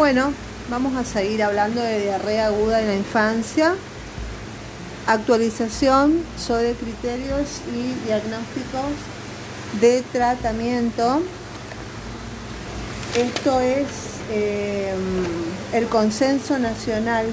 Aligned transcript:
Bueno, 0.00 0.32
vamos 0.70 0.96
a 0.96 1.04
seguir 1.04 1.42
hablando 1.42 1.82
de 1.82 2.00
diarrea 2.00 2.46
aguda 2.46 2.80
en 2.80 2.86
la 2.86 2.94
infancia, 2.94 3.74
actualización 5.06 6.22
sobre 6.38 6.72
criterios 6.72 7.60
y 7.70 8.06
diagnósticos 8.06 8.94
de 9.78 10.02
tratamiento. 10.10 11.20
Esto 13.14 13.60
es 13.60 13.88
eh, 14.30 14.94
el 15.74 15.86
consenso 15.88 16.58
nacional. 16.58 17.26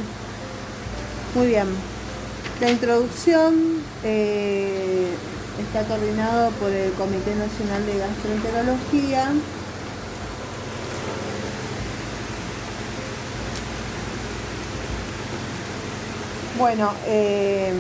Muy 1.36 1.48
bien. 1.48 1.68
La 2.60 2.70
introducción 2.70 3.82
eh, 4.04 5.08
está 5.66 5.88
coordinado 5.88 6.52
por 6.60 6.70
el 6.70 6.92
Comité 6.92 7.34
Nacional 7.34 7.86
de 7.86 7.98
Gastroenterología. 7.98 9.32
Bueno, 16.58 16.92
eh, 17.06 17.72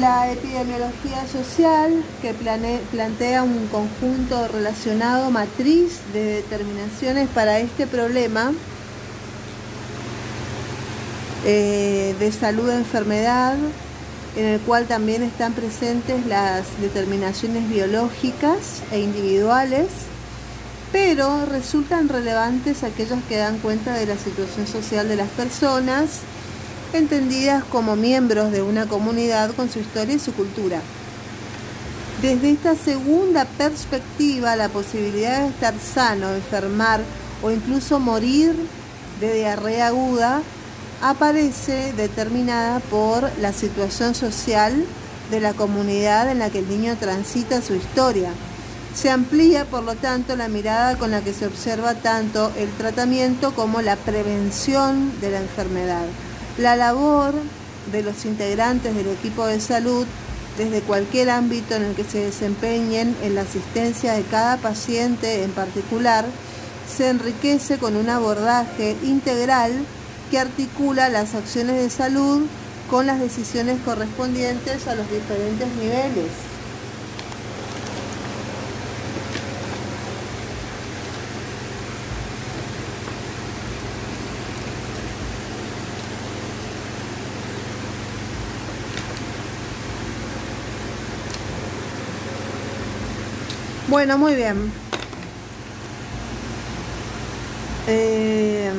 la 0.00 0.32
epidemiología 0.32 1.24
social 1.30 2.02
que 2.20 2.34
plantea 2.34 3.44
un 3.44 3.68
conjunto 3.68 4.48
relacionado 4.48 5.30
matriz 5.30 6.00
de 6.12 6.24
determinaciones 6.42 7.28
para 7.28 7.60
este 7.60 7.86
problema 7.86 8.52
eh, 11.44 12.16
de 12.18 12.32
salud 12.32 12.66
de 12.66 12.76
enfermedad, 12.78 13.54
en 14.34 14.44
el 14.44 14.60
cual 14.60 14.86
también 14.86 15.22
están 15.22 15.52
presentes 15.52 16.26
las 16.26 16.64
determinaciones 16.80 17.68
biológicas 17.68 18.82
e 18.90 18.98
individuales, 18.98 19.86
pero 20.90 21.46
resultan 21.46 22.08
relevantes 22.08 22.82
aquellas 22.82 23.22
que 23.28 23.36
dan 23.36 23.58
cuenta 23.58 23.94
de 23.94 24.06
la 24.06 24.16
situación 24.16 24.66
social 24.66 25.08
de 25.08 25.14
las 25.14 25.28
personas, 25.28 26.22
entendidas 26.98 27.64
como 27.64 27.96
miembros 27.96 28.52
de 28.52 28.62
una 28.62 28.86
comunidad 28.86 29.52
con 29.54 29.70
su 29.70 29.78
historia 29.78 30.14
y 30.14 30.18
su 30.18 30.32
cultura. 30.32 30.80
Desde 32.22 32.50
esta 32.50 32.74
segunda 32.74 33.46
perspectiva, 33.46 34.54
la 34.54 34.68
posibilidad 34.68 35.40
de 35.40 35.48
estar 35.48 35.74
sano, 35.78 36.34
enfermar 36.34 37.00
o 37.42 37.50
incluso 37.50 37.98
morir 37.98 38.54
de 39.20 39.34
diarrea 39.34 39.86
aguda 39.86 40.42
aparece 41.00 41.94
determinada 41.94 42.80
por 42.80 43.30
la 43.40 43.52
situación 43.52 44.14
social 44.14 44.84
de 45.30 45.40
la 45.40 45.54
comunidad 45.54 46.30
en 46.30 46.40
la 46.40 46.50
que 46.50 46.58
el 46.58 46.68
niño 46.68 46.96
transita 46.98 47.62
su 47.62 47.74
historia. 47.74 48.30
Se 48.94 49.08
amplía, 49.08 49.64
por 49.64 49.84
lo 49.84 49.94
tanto, 49.94 50.36
la 50.36 50.48
mirada 50.48 50.96
con 50.98 51.12
la 51.12 51.22
que 51.22 51.32
se 51.32 51.46
observa 51.46 51.94
tanto 51.94 52.52
el 52.58 52.68
tratamiento 52.72 53.54
como 53.54 53.80
la 53.80 53.96
prevención 53.96 55.12
de 55.20 55.30
la 55.30 55.40
enfermedad. 55.40 56.04
La 56.58 56.76
labor 56.76 57.34
de 57.92 58.02
los 58.02 58.24
integrantes 58.24 58.94
del 58.94 59.08
equipo 59.08 59.46
de 59.46 59.60
salud, 59.60 60.06
desde 60.58 60.80
cualquier 60.80 61.30
ámbito 61.30 61.74
en 61.74 61.84
el 61.84 61.94
que 61.94 62.04
se 62.04 62.18
desempeñen 62.18 63.16
en 63.22 63.34
la 63.34 63.42
asistencia 63.42 64.12
de 64.12 64.22
cada 64.22 64.56
paciente 64.58 65.44
en 65.44 65.52
particular, 65.52 66.26
se 66.94 67.08
enriquece 67.08 67.78
con 67.78 67.96
un 67.96 68.08
abordaje 68.10 68.96
integral 69.02 69.72
que 70.30 70.38
articula 70.38 71.08
las 71.08 71.34
acciones 71.34 71.76
de 71.76 71.90
salud 71.90 72.42
con 72.90 73.06
las 73.06 73.20
decisiones 73.20 73.78
correspondientes 73.84 74.86
a 74.86 74.94
los 74.94 75.10
diferentes 75.10 75.68
niveles. 75.76 76.49
Bueno, 93.90 94.18
muy 94.18 94.36
bien. 94.36 94.70
Eh, 97.88 98.70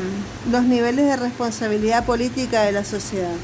los 0.49 0.63
niveles 0.63 1.05
de 1.05 1.17
responsabilidad 1.17 2.05
política 2.05 2.61
de 2.61 2.71
la 2.71 2.85
sociedad. 2.85 3.35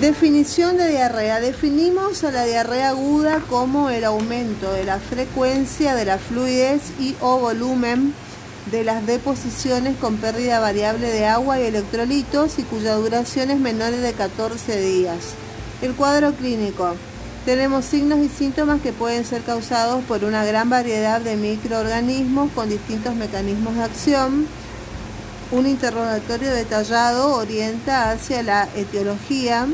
Definición 0.00 0.76
de 0.76 0.86
diarrea. 0.88 1.40
Definimos 1.40 2.22
a 2.22 2.30
la 2.30 2.44
diarrea 2.44 2.90
aguda 2.90 3.42
como 3.50 3.90
el 3.90 4.04
aumento 4.04 4.72
de 4.72 4.84
la 4.84 5.00
frecuencia 5.00 5.96
de 5.96 6.04
la 6.04 6.18
fluidez 6.18 6.92
y 7.00 7.16
o 7.20 7.40
volumen 7.40 8.14
de 8.70 8.84
las 8.84 9.04
deposiciones 9.04 9.96
con 9.96 10.18
pérdida 10.18 10.60
variable 10.60 11.10
de 11.10 11.26
agua 11.26 11.58
y 11.58 11.64
electrolitos 11.64 12.60
y 12.60 12.62
cuya 12.62 12.94
duración 12.94 13.50
es 13.50 13.58
menor 13.58 13.90
de 13.90 14.12
14 14.12 14.80
días. 14.80 15.34
El 15.82 15.94
cuadro 15.94 16.34
clínico. 16.34 16.94
Tenemos 17.44 17.84
signos 17.84 18.18
y 18.18 18.28
síntomas 18.28 18.80
que 18.82 18.92
pueden 18.92 19.24
ser 19.24 19.42
causados 19.42 20.04
por 20.04 20.24
una 20.24 20.44
gran 20.44 20.68
variedad 20.68 21.20
de 21.20 21.36
microorganismos 21.36 22.50
con 22.52 22.68
distintos 22.68 23.14
mecanismos 23.14 23.74
de 23.74 23.84
acción. 23.84 24.46
Un 25.50 25.66
interrogatorio 25.66 26.52
detallado 26.52 27.34
orienta 27.36 28.10
hacia 28.10 28.42
la 28.42 28.68
etiología 28.76 29.66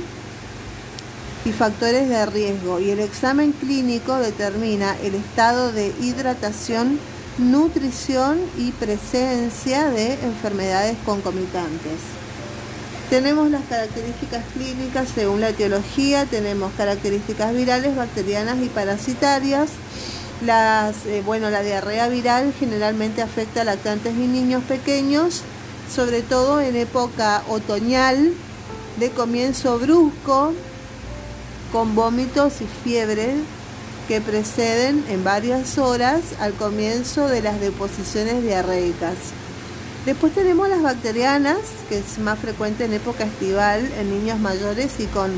y 1.45 1.51
factores 1.51 2.09
de 2.09 2.27
riesgo 2.27 2.79
y 2.79 2.91
el 2.91 3.01
examen 3.01 3.53
clínico 3.53 4.17
determina 4.19 4.97
el 5.03 5.17
estado 5.17 5.73
de 5.73 5.93
hidratación, 6.01 7.01
nutrición 7.39 8.39
y 8.57 8.71
presencia 8.71 9.91
de 9.91 10.13
enfermedades 10.13 10.97
concomitantes. 11.05 12.24
Tenemos 13.15 13.49
las 13.49 13.63
características 13.67 14.43
clínicas 14.55 15.09
según 15.15 15.41
la 15.41 15.51
etiología, 15.51 16.27
tenemos 16.27 16.73
características 16.73 17.55
virales, 17.55 17.95
bacterianas 17.95 18.59
y 18.61 18.69
parasitarias. 18.69 19.71
Las, 20.45 21.07
eh, 21.07 21.23
bueno, 21.25 21.49
la 21.49 21.63
diarrea 21.63 22.09
viral 22.09 22.53
generalmente 22.59 23.23
afecta 23.23 23.61
a 23.61 23.65
lactantes 23.65 24.17
y 24.17 24.27
niños 24.27 24.65
pequeños, 24.65 25.43
sobre 25.95 26.23
todo 26.23 26.61
en 26.61 26.75
época 26.75 27.45
otoñal, 27.49 28.33
de 28.99 29.11
comienzo 29.11 29.79
brusco, 29.79 30.53
con 31.71 31.95
vómitos 31.95 32.63
y 32.63 32.67
fiebre 32.83 33.37
que 34.09 34.21
preceden 34.23 35.05
en 35.09 35.23
varias 35.23 35.79
horas 35.79 36.21
al 36.41 36.53
comienzo 36.55 37.29
de 37.29 37.43
las 37.43 37.61
deposiciones 37.61 38.43
diarreicas. 38.43 39.15
Después 40.07 40.35
tenemos 40.35 40.69
las 40.69 40.83
bacterianas, 40.83 41.57
que 41.89 41.97
es 41.97 42.19
más 42.19 42.39
frecuente 42.39 42.85
en 42.85 42.93
época 42.93 43.25
estival 43.25 43.91
en 43.99 44.11
niños 44.11 44.39
mayores 44.39 44.93
y 44.99 45.07
con, 45.07 45.31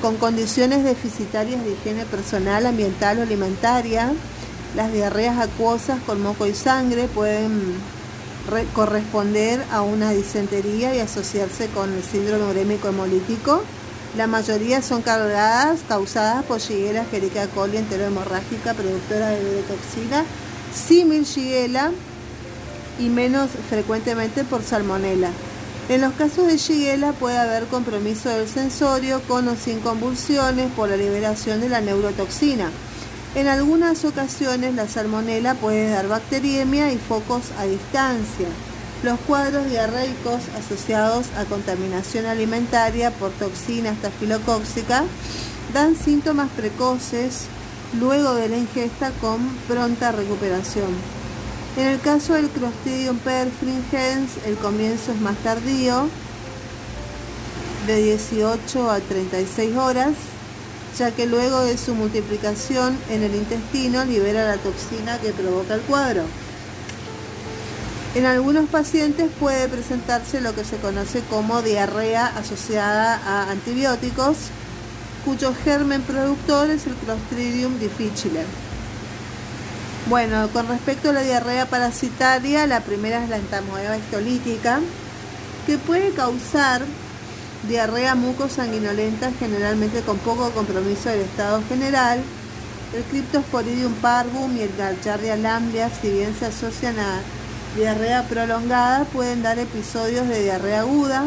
con 0.00 0.16
condiciones 0.16 0.84
deficitarias 0.84 1.64
de 1.64 1.72
higiene 1.72 2.04
personal, 2.04 2.66
ambiental 2.66 3.18
o 3.18 3.22
alimentaria. 3.22 4.12
Las 4.76 4.92
diarreas 4.92 5.38
acuosas 5.38 5.98
con 6.06 6.22
moco 6.22 6.46
y 6.46 6.54
sangre 6.54 7.08
pueden 7.08 7.74
corresponder 8.74 9.60
a 9.72 9.82
una 9.82 10.10
disentería 10.10 10.94
y 10.94 11.00
asociarse 11.00 11.66
con 11.68 11.92
el 11.92 12.04
síndrome 12.04 12.44
urémico 12.44 12.88
hemolítico. 12.88 13.64
La 14.16 14.28
mayoría 14.28 14.82
son 14.82 15.02
cargadas, 15.02 15.80
causadas 15.88 16.44
por 16.44 16.60
Shigella 16.60 17.02
Escherichia 17.02 17.48
coli 17.48 17.76
enterohemorrágica, 17.76 18.74
productora 18.74 19.30
de 19.30 19.62
toxina, 19.62 20.24
símil 20.72 21.24
Shigella 21.24 21.90
y 22.98 23.08
menos 23.08 23.50
frecuentemente 23.68 24.44
por 24.44 24.62
salmonela. 24.62 25.30
En 25.88 26.00
los 26.00 26.12
casos 26.14 26.46
de 26.46 26.56
Shigella 26.56 27.12
puede 27.12 27.38
haber 27.38 27.66
compromiso 27.66 28.28
del 28.28 28.48
sensorio 28.48 29.20
con 29.28 29.48
o 29.48 29.56
sin 29.56 29.80
convulsiones 29.80 30.70
por 30.72 30.88
la 30.88 30.96
liberación 30.96 31.60
de 31.60 31.68
la 31.68 31.80
neurotoxina. 31.80 32.70
En 33.34 33.48
algunas 33.48 34.04
ocasiones 34.04 34.74
la 34.74 34.86
salmonela 34.86 35.54
puede 35.54 35.90
dar 35.90 36.06
bacteriemia 36.06 36.92
y 36.92 36.98
focos 36.98 37.42
a 37.58 37.64
distancia. 37.64 38.46
Los 39.02 39.18
cuadros 39.20 39.68
diarreicos 39.68 40.42
asociados 40.56 41.26
a 41.36 41.44
contaminación 41.46 42.26
alimentaria 42.26 43.10
por 43.10 43.30
toxina 43.32 43.90
estafilocóxica 43.90 45.04
dan 45.74 45.96
síntomas 45.96 46.48
precoces 46.50 47.46
luego 47.98 48.34
de 48.34 48.48
la 48.48 48.58
ingesta 48.58 49.10
con 49.20 49.48
pronta 49.66 50.12
recuperación. 50.12 51.21
En 51.74 51.86
el 51.86 52.00
caso 52.00 52.34
del 52.34 52.50
Clostridium 52.50 53.16
perfringens, 53.18 54.32
el 54.44 54.56
comienzo 54.56 55.12
es 55.12 55.20
más 55.22 55.36
tardío, 55.38 56.06
de 57.86 57.96
18 57.96 58.90
a 58.90 59.00
36 59.00 59.76
horas, 59.76 60.12
ya 60.98 61.10
que 61.12 61.26
luego 61.26 61.64
de 61.64 61.78
su 61.78 61.94
multiplicación 61.94 62.98
en 63.08 63.22
el 63.22 63.34
intestino 63.34 64.04
libera 64.04 64.44
la 64.44 64.58
toxina 64.58 65.18
que 65.18 65.32
provoca 65.32 65.74
el 65.74 65.80
cuadro. 65.80 66.24
En 68.14 68.26
algunos 68.26 68.68
pacientes 68.68 69.30
puede 69.40 69.66
presentarse 69.68 70.42
lo 70.42 70.54
que 70.54 70.64
se 70.64 70.76
conoce 70.76 71.22
como 71.30 71.62
diarrea 71.62 72.26
asociada 72.26 73.16
a 73.16 73.50
antibióticos, 73.50 74.36
cuyo 75.24 75.54
germen 75.64 76.02
productor 76.02 76.68
es 76.68 76.86
el 76.86 76.92
Clostridium 76.96 77.78
difficile. 77.78 78.44
Bueno, 80.06 80.48
con 80.52 80.66
respecto 80.66 81.10
a 81.10 81.12
la 81.12 81.22
diarrea 81.22 81.66
parasitaria, 81.66 82.66
la 82.66 82.80
primera 82.80 83.22
es 83.22 83.30
la 83.30 83.36
entamoeba 83.36 83.96
histolítica, 83.96 84.80
que 85.64 85.78
puede 85.78 86.10
causar 86.10 86.82
diarrea 87.68 88.16
mucosanguinolenta, 88.16 89.30
generalmente 89.38 90.00
con 90.00 90.18
poco 90.18 90.50
compromiso 90.50 91.08
del 91.08 91.20
estado 91.20 91.62
general. 91.68 92.20
El 92.96 93.04
Cryptosporidium 93.04 93.94
parvum 93.94 94.56
y 94.56 94.62
el 94.62 94.76
Garchardia 94.76 95.36
lamblia, 95.36 95.88
si 95.88 96.10
bien 96.10 96.34
se 96.36 96.46
asocian 96.46 96.98
a 96.98 97.20
diarrea 97.76 98.24
prolongada, 98.24 99.04
pueden 99.04 99.44
dar 99.44 99.60
episodios 99.60 100.26
de 100.26 100.42
diarrea 100.42 100.80
aguda. 100.80 101.24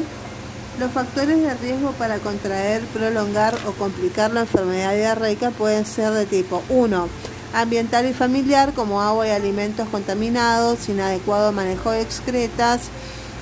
Los 0.82 0.92
factores 0.92 1.42
de 1.42 1.54
riesgo 1.56 1.94
para 1.94 2.18
contraer, 2.18 2.82
prolongar 2.88 3.56
o 3.66 3.72
complicar 3.72 4.32
la 4.32 4.42
enfermedad 4.42 4.94
diarreica 4.94 5.52
pueden 5.52 5.86
ser 5.86 6.12
de 6.12 6.26
tipo 6.26 6.62
1 6.68 7.08
ambiental 7.56 8.06
y 8.06 8.14
familiar 8.14 8.74
como 8.74 9.02
agua 9.02 9.28
y 9.28 9.32
alimentos 9.32 9.88
contaminados, 9.90 10.90
inadecuado 10.90 11.52
manejo 11.54 11.92
de 11.92 12.02
excretas, 12.02 12.90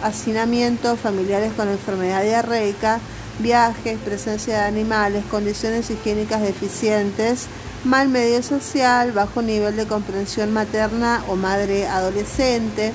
hacinamientos 0.04 1.00
familiares 1.00 1.52
con 1.54 1.68
enfermedad 1.68 2.24
diarreica, 2.24 3.00
viajes, 3.40 3.98
presencia 4.00 4.60
de 4.60 4.66
animales, 4.66 5.26
condiciones 5.32 5.90
higiénicas 5.90 6.42
deficientes, 6.42 7.48
mal 7.84 8.08
medio 8.08 8.44
social, 8.44 9.12
bajo 9.12 9.42
nivel 9.42 9.76
de 9.76 9.88
comprensión 9.88 10.54
materna 10.54 11.24
o 11.28 11.36
madre 11.36 11.88
adolescente. 11.88 12.94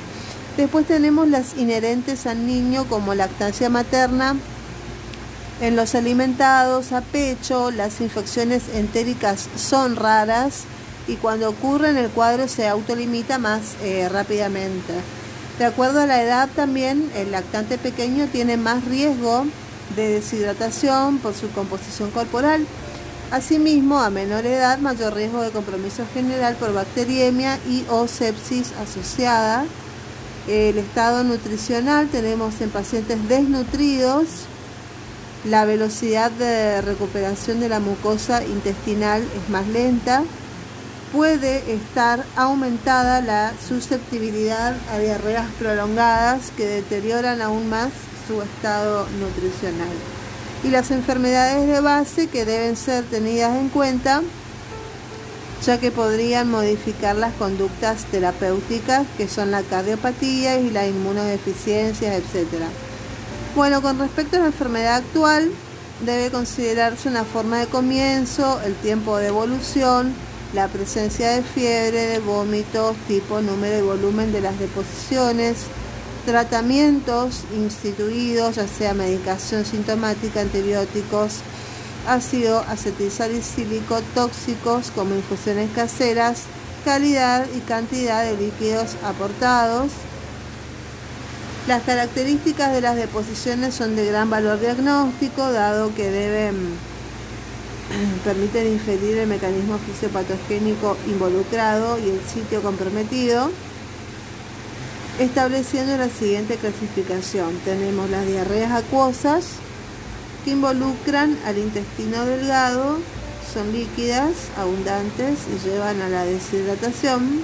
Después 0.57 0.87
tenemos 0.87 1.29
las 1.29 1.57
inherentes 1.57 2.27
al 2.27 2.47
niño 2.47 2.85
como 2.89 3.15
lactancia 3.15 3.69
materna, 3.69 4.37
en 5.61 5.75
los 5.75 5.97
alimentados 5.97 6.93
a 6.93 7.01
pecho, 7.01 7.73
las 7.73 8.01
infecciones 8.01 8.63
entéricas 8.75 9.49
son 9.57 9.97
raras, 9.97 10.63
y 11.09 11.17
cuando 11.17 11.49
ocurre 11.49 11.89
en 11.89 11.97
el 11.97 12.11
cuadro 12.11 12.47
se 12.47 12.69
autolimita 12.69 13.39
más 13.39 13.77
eh, 13.83 14.09
rápidamente. 14.09 14.93
De 15.59 15.65
acuerdo 15.65 16.01
a 16.01 16.07
la 16.07 16.23
edad 16.23 16.49
también, 16.55 17.11
el 17.17 17.33
lactante 17.33 17.79
pequeño 17.79 18.29
tiene 18.31 18.57
más 18.57 18.85
riesgo 18.85 19.47
de 19.97 20.09
deshidratación 20.09 21.19
por 21.19 21.35
su 21.35 21.51
composición 21.51 22.11
corporal. 22.11 22.65
Asimismo, 23.31 23.99
a 23.99 24.11
menor 24.11 24.47
edad, 24.47 24.79
mayor 24.79 25.15
riesgo 25.15 25.43
de 25.43 25.51
compromiso 25.51 26.05
general 26.15 26.55
por 26.57 26.73
bacteriemia 26.73 27.59
y 27.69 27.85
o 27.91 28.07
sepsis 28.07 28.73
asociada. 28.81 29.65
El 30.47 30.79
estado 30.79 31.25
nutricional 31.25 32.09
tenemos 32.09 32.61
en 32.61 32.71
pacientes 32.71 33.29
desnutridos. 33.29 34.27
La 35.45 35.65
velocidad 35.65 36.31
de 36.31 36.81
recuperación 36.83 37.61
de 37.61 37.69
la 37.69 37.81
mucosa 37.81 38.45
intestinal 38.45 39.23
es 39.23 39.51
más 39.51 39.67
lenta 39.69 40.23
puede 41.13 41.73
estar 41.73 42.25
aumentada 42.37 43.21
la 43.21 43.53
susceptibilidad 43.67 44.77
a 44.93 44.99
diarreas 44.99 45.47
prolongadas 45.59 46.51
que 46.57 46.67
deterioran 46.67 47.41
aún 47.41 47.69
más 47.69 47.91
su 48.27 48.43
estado 48.43 49.07
nutricional. 49.19 49.89
Y 50.65 50.69
las 50.69 50.91
enfermedades 50.91 51.67
de 51.67 51.81
base 51.81 52.27
que 52.27 52.45
deben 52.45 52.77
ser 52.77 53.05
tenidas 53.05 53.57
en 53.57 53.69
cuenta, 53.69 54.23
ya 55.65 55.79
que 55.79 55.91
podrían 55.91 56.51
modificar 56.51 57.17
las 57.17 57.33
conductas 57.35 58.05
terapéuticas, 58.07 59.07
que 59.17 59.29
son 59.29 59.51
la 59.51 59.63
cardiopatía 59.63 60.59
y 60.61 60.71
la 60.71 60.87
inmunodeficiencia, 60.87 62.15
etc. 62.17 62.65
Bueno, 63.55 63.81
con 63.83 63.99
respecto 63.99 64.37
a 64.37 64.41
la 64.41 64.47
enfermedad 64.47 64.97
actual, 64.97 65.51
debe 66.05 66.31
considerarse 66.31 67.09
una 67.09 67.25
forma 67.25 67.59
de 67.59 67.67
comienzo, 67.67 68.61
el 68.65 68.75
tiempo 68.75 69.17
de 69.17 69.29
evolución, 69.29 70.15
la 70.55 70.69
presencia 70.69 71.31
de 71.31 71.43
fiebre, 71.43 72.07
de 72.07 72.19
vómitos, 72.21 72.97
tipo, 73.07 73.41
número 73.41 73.79
y 73.79 73.83
volumen 73.83 74.33
de 74.33 74.41
las 74.41 74.59
deposiciones, 74.59 75.57
tratamientos 76.25 77.45
instituidos, 77.55 78.57
ya 78.57 78.67
sea 78.67 78.95
medicación 78.95 79.65
sintomática, 79.65 80.41
antibióticos, 80.41 81.41
ácido 82.07 82.61
acetilsalicílico, 82.69 84.01
tóxicos 84.15 84.91
como 84.95 85.15
infusiones 85.15 85.71
caseras, 85.75 86.45
calidad 86.85 87.47
y 87.55 87.61
cantidad 87.61 88.25
de 88.25 88.37
líquidos 88.37 88.97
aportados. 89.05 89.91
Las 91.67 91.83
características 91.83 92.73
de 92.73 92.81
las 92.81 92.97
deposiciones 92.97 93.75
son 93.75 93.95
de 93.95 94.07
gran 94.07 94.31
valor 94.31 94.59
diagnóstico, 94.59 95.53
dado 95.53 95.95
que 95.95 96.11
deben 96.11 96.79
permiten 98.25 98.67
inferir 98.67 99.19
el 99.19 99.29
mecanismo 99.29 99.79
fisiopatogénico 99.79 100.97
involucrado 101.07 101.99
y 101.99 102.11
el 102.11 102.21
sitio 102.21 102.63
comprometido, 102.63 103.51
estableciendo 105.19 105.97
la 105.97 106.09
siguiente 106.09 106.57
clasificación. 106.57 107.59
Tenemos 107.65 108.11
las 108.11 108.27
diarreas 108.27 108.73
acuosas 108.73 109.47
que 110.45 110.53
involucran 110.53 111.39
al 111.45 111.59
intestino 111.59 112.25
delgado, 112.25 112.99
son 113.53 113.73
líquidas, 113.73 114.33
abundantes 114.57 115.39
y 115.55 115.69
llevan 115.69 116.01
a 116.03 116.09
la 116.09 116.25
deshidratación 116.25 117.43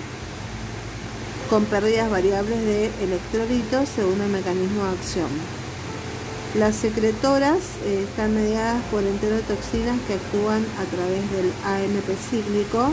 con 1.48 1.64
pérdidas 1.64 2.10
variables 2.10 2.60
de 2.64 2.90
electrolitos 3.02 3.88
según 3.88 4.20
el 4.20 4.28
mecanismo 4.28 4.84
de 4.84 4.90
acción. 4.90 5.63
Las 6.54 6.76
secretoras 6.76 7.58
eh, 7.84 8.06
están 8.08 8.32
mediadas 8.32 8.80
por 8.92 9.02
enterotoxinas 9.02 9.98
que 10.06 10.14
actúan 10.14 10.64
a 10.78 10.84
través 10.84 11.28
del 11.32 11.50
AMP 11.64 12.08
cíclico, 12.30 12.92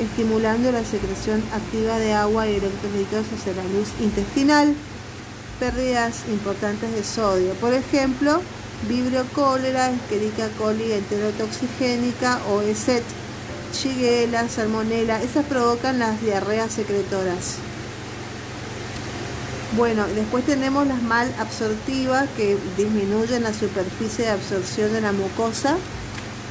estimulando 0.00 0.72
la 0.72 0.82
secreción 0.82 1.44
activa 1.52 1.98
de 1.98 2.14
agua 2.14 2.48
y 2.48 2.54
electrolitos 2.54 3.26
hacia 3.36 3.52
la 3.52 3.64
luz 3.64 3.90
intestinal. 4.00 4.74
Pérdidas 5.60 6.22
importantes 6.28 6.90
de 6.94 7.04
sodio, 7.04 7.52
por 7.60 7.74
ejemplo, 7.74 8.40
vibrio 8.88 9.26
cólera, 9.34 9.90
Escherichia 9.90 10.48
coli 10.56 10.92
enterotoxigénica 10.92 12.40
o 12.48 12.62
ESET, 12.62 13.04
Shigella, 13.74 14.48
Salmonella, 14.48 15.22
esas 15.22 15.44
provocan 15.44 15.98
las 15.98 16.18
diarreas 16.22 16.72
secretoras. 16.72 17.58
Bueno, 19.76 20.04
después 20.14 20.44
tenemos 20.44 20.86
las 20.86 21.00
mal 21.00 21.32
absortivas 21.38 22.28
que 22.36 22.58
disminuyen 22.76 23.42
la 23.42 23.54
superficie 23.54 24.26
de 24.26 24.30
absorción 24.30 24.92
de 24.92 25.00
la 25.00 25.12
mucosa 25.12 25.78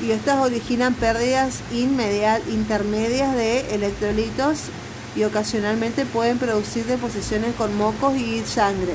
y 0.02 0.10
estas 0.10 0.40
originan 0.40 0.96
pérdidas 0.96 1.60
intermedias 1.72 3.36
de 3.36 3.76
electrolitos 3.76 4.70
y 5.16 5.24
ocasionalmente 5.24 6.08
pueden 6.08 6.40
producir 6.40 6.86
deposiciones 6.86 7.54
con 7.54 7.78
mocos 7.78 8.18
y 8.18 8.42
sangre. 8.44 8.94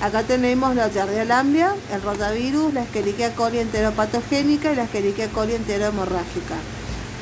Acá 0.00 0.22
tenemos 0.22 0.74
la 0.74 0.88
Giardia 0.88 1.26
lamblia, 1.26 1.74
el 1.92 2.00
rotavirus, 2.00 2.72
la 2.72 2.84
Escherichia 2.84 3.34
coli 3.34 3.58
enteropatogénica 3.58 4.72
y 4.72 4.76
la 4.76 4.84
Escherichia 4.84 5.28
coli 5.28 5.54
enterohemorrágica. 5.54 6.54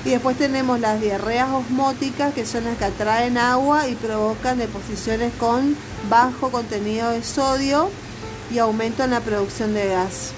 Y 0.05 0.11
después 0.11 0.37
tenemos 0.39 0.81
las 0.81 1.01
diarreas 1.01 1.51
osmóticas, 1.51 2.33
que 2.33 2.47
son 2.47 2.65
las 2.65 2.79
que 2.79 2.87
atraen 2.87 3.37
agua 3.37 3.87
y 3.87 3.95
provocan 3.95 4.59
deposiciones 4.59 5.33
con 5.39 5.77
bajo 6.09 6.51
contenido 6.51 7.11
de 7.11 7.23
sodio 7.23 7.91
y 8.51 8.59
aumento 8.59 9.05
en 9.05 9.11
la 9.11 9.21
producción 9.21 9.75
de 9.75 9.89
gas. 9.89 10.33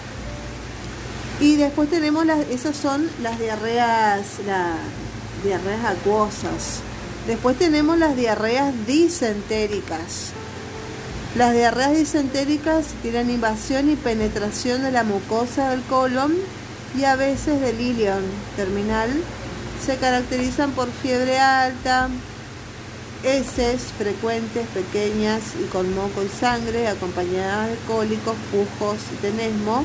Y 1.40 1.56
después 1.56 1.88
tenemos 1.88 2.26
las, 2.26 2.40
esas 2.50 2.76
son 2.76 3.08
las 3.22 3.38
diarreas, 3.38 4.20
las 4.46 4.76
diarreas 5.44 5.84
acuosas. 5.84 6.80
Después 7.26 7.56
tenemos 7.56 7.98
las 7.98 8.16
diarreas 8.16 8.74
disentéricas. 8.86 10.32
Las 11.36 11.54
diarreas 11.54 11.96
disentéricas 11.96 12.86
tienen 13.00 13.30
invasión 13.30 13.90
y 13.90 13.96
penetración 13.96 14.82
de 14.82 14.90
la 14.90 15.04
mucosa 15.04 15.70
del 15.70 15.82
colon 15.82 16.34
y 16.98 17.04
a 17.04 17.16
veces 17.16 17.60
del 17.60 17.80
ilion 17.80 18.22
terminal 18.56 19.08
se 19.84 19.96
caracterizan 19.96 20.70
por 20.72 20.88
fiebre 20.90 21.38
alta, 21.38 22.08
heces 23.24 23.82
frecuentes, 23.98 24.66
pequeñas 24.68 25.42
y 25.60 25.66
con 25.66 25.92
moco 25.94 26.22
y 26.22 26.28
sangre, 26.28 26.86
acompañadas 26.86 27.70
de 27.70 27.76
cólicos, 27.88 28.36
pujos 28.52 28.98
y 29.12 29.16
tenesmo. 29.16 29.84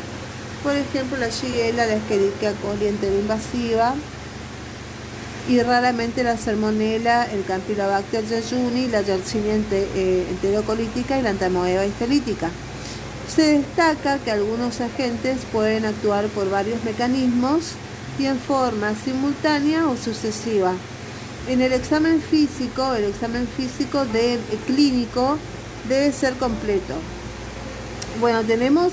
Por 0.64 0.76
ejemplo, 0.76 1.18
la 1.18 1.30
shigella, 1.30 1.88
la 1.88 1.96
Escherichia 1.96 2.54
coli 2.62 2.88
invasiva 2.88 3.96
y 5.50 5.62
raramente 5.62 6.24
la 6.24 6.38
salmonella, 6.38 7.24
el 7.26 7.44
Campylobacter 7.46 8.24
jejuni, 8.28 8.88
la 8.90 9.02
Yersinia 9.02 9.56
eh, 9.72 10.28
enterocolítica 10.30 11.18
y 11.18 11.24
la 11.24 11.32
Entamoeba 11.32 11.86
histolítica. 11.86 12.50
Se 13.34 13.60
destaca 13.60 14.20
que 14.20 14.32
algunos 14.32 14.80
agentes 14.80 15.40
pueden 15.52 15.86
actuar 15.86 16.26
por 16.28 16.50
varios 16.50 16.84
mecanismos 16.84 17.74
y 18.20 18.26
en 18.26 18.40
forma 18.40 18.96
simultánea 18.96 19.88
o 19.88 19.96
sucesiva. 19.96 20.74
En 21.48 21.62
el 21.62 21.72
examen 21.72 22.22
físico, 22.22 22.94
el 22.94 23.06
examen 23.06 23.48
físico 23.48 24.06
eh, 24.14 24.40
clínico 24.66 25.38
debe 25.88 26.12
ser 26.12 26.34
completo. 26.34 26.96
Bueno, 28.20 28.44
tenemos 28.44 28.92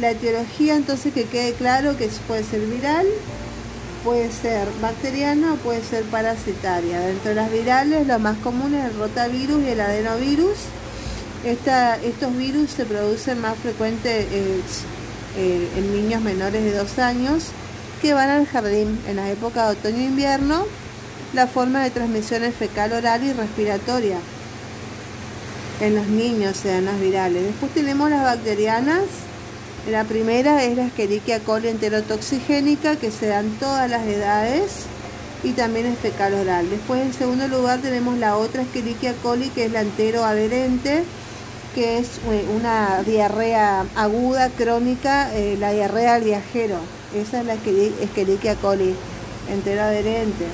la 0.00 0.10
etiología, 0.10 0.76
entonces 0.76 1.12
que 1.12 1.24
quede 1.24 1.54
claro 1.54 1.96
que 1.96 2.08
puede 2.28 2.44
ser 2.44 2.60
viral, 2.60 3.06
puede 4.04 4.30
ser 4.30 4.68
bacteriana 4.80 5.54
o 5.54 5.56
puede 5.56 5.82
ser 5.82 6.04
parasitaria. 6.04 7.00
Dentro 7.00 7.30
de 7.30 7.34
las 7.34 7.50
virales, 7.50 8.06
lo 8.06 8.18
más 8.18 8.36
común 8.38 8.74
es 8.74 8.84
el 8.84 8.98
rotavirus 8.98 9.62
y 9.64 9.70
el 9.70 9.80
adenovirus. 9.80 10.58
estos 11.44 12.36
virus 12.36 12.70
se 12.70 12.84
producen 12.84 13.40
más 13.40 13.56
frecuentes 13.56 14.26
eh, 14.30 14.60
eh, 15.36 15.68
en 15.76 15.92
niños 15.92 16.22
menores 16.22 16.62
de 16.62 16.72
2 16.72 16.98
años 16.98 17.50
que 18.00 18.14
van 18.14 18.30
al 18.30 18.46
jardín 18.46 18.98
en 19.06 19.16
la 19.16 19.30
época 19.30 19.66
de 19.66 19.78
otoño 19.78 19.98
e 19.98 20.04
invierno. 20.04 20.64
La 21.32 21.46
forma 21.46 21.82
de 21.82 21.90
transmisión 21.90 22.44
es 22.44 22.54
fecal, 22.54 22.92
oral 22.92 23.24
y 23.24 23.32
respiratoria. 23.32 24.18
En 25.80 25.94
los 25.94 26.06
niños 26.06 26.56
se 26.56 26.68
dan 26.68 26.86
las 26.86 27.00
virales. 27.00 27.44
Después 27.44 27.72
tenemos 27.72 28.08
las 28.10 28.22
bacterianas 28.22 29.02
la 29.90 30.02
primera 30.02 30.64
es 30.64 30.76
la 30.76 30.86
Escherichia 30.86 31.38
coli 31.38 31.68
enterotoxigénica, 31.68 32.96
que 32.96 33.12
se 33.12 33.26
dan 33.26 33.48
todas 33.60 33.88
las 33.88 34.04
edades 34.04 34.80
y 35.44 35.52
también 35.52 35.86
es 35.86 35.96
fecal 35.96 36.34
oral. 36.34 36.68
Después, 36.68 37.02
en 37.02 37.12
segundo 37.12 37.46
lugar, 37.46 37.78
tenemos 37.78 38.18
la 38.18 38.36
otra 38.36 38.62
Escherichia 38.62 39.14
coli, 39.22 39.48
que 39.50 39.66
es 39.66 39.70
la 39.70 39.82
enteroadherente, 39.82 41.04
que 41.76 41.98
es 41.98 42.18
eh, 42.32 42.44
una 42.56 43.04
diarrea 43.04 43.86
aguda, 43.94 44.48
crónica, 44.48 45.32
eh, 45.36 45.56
la 45.60 45.70
diarrea 45.70 46.14
al 46.14 46.24
viajero. 46.24 46.78
Esa 47.14 47.40
es 47.40 47.46
la 47.46 47.54
Escherichia 47.54 48.56
coli 48.56 48.94
enteroadherente. 49.50 50.46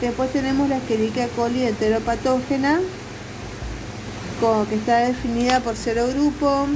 Después 0.00 0.32
tenemos 0.32 0.68
la 0.68 0.76
Escherichia 0.76 1.28
coli 1.28 1.64
enteropatógena, 1.64 2.80
que 4.68 4.74
está 4.76 4.98
definida 4.98 5.60
por 5.60 5.74
cero 5.74 6.06
grupo, 6.14 6.66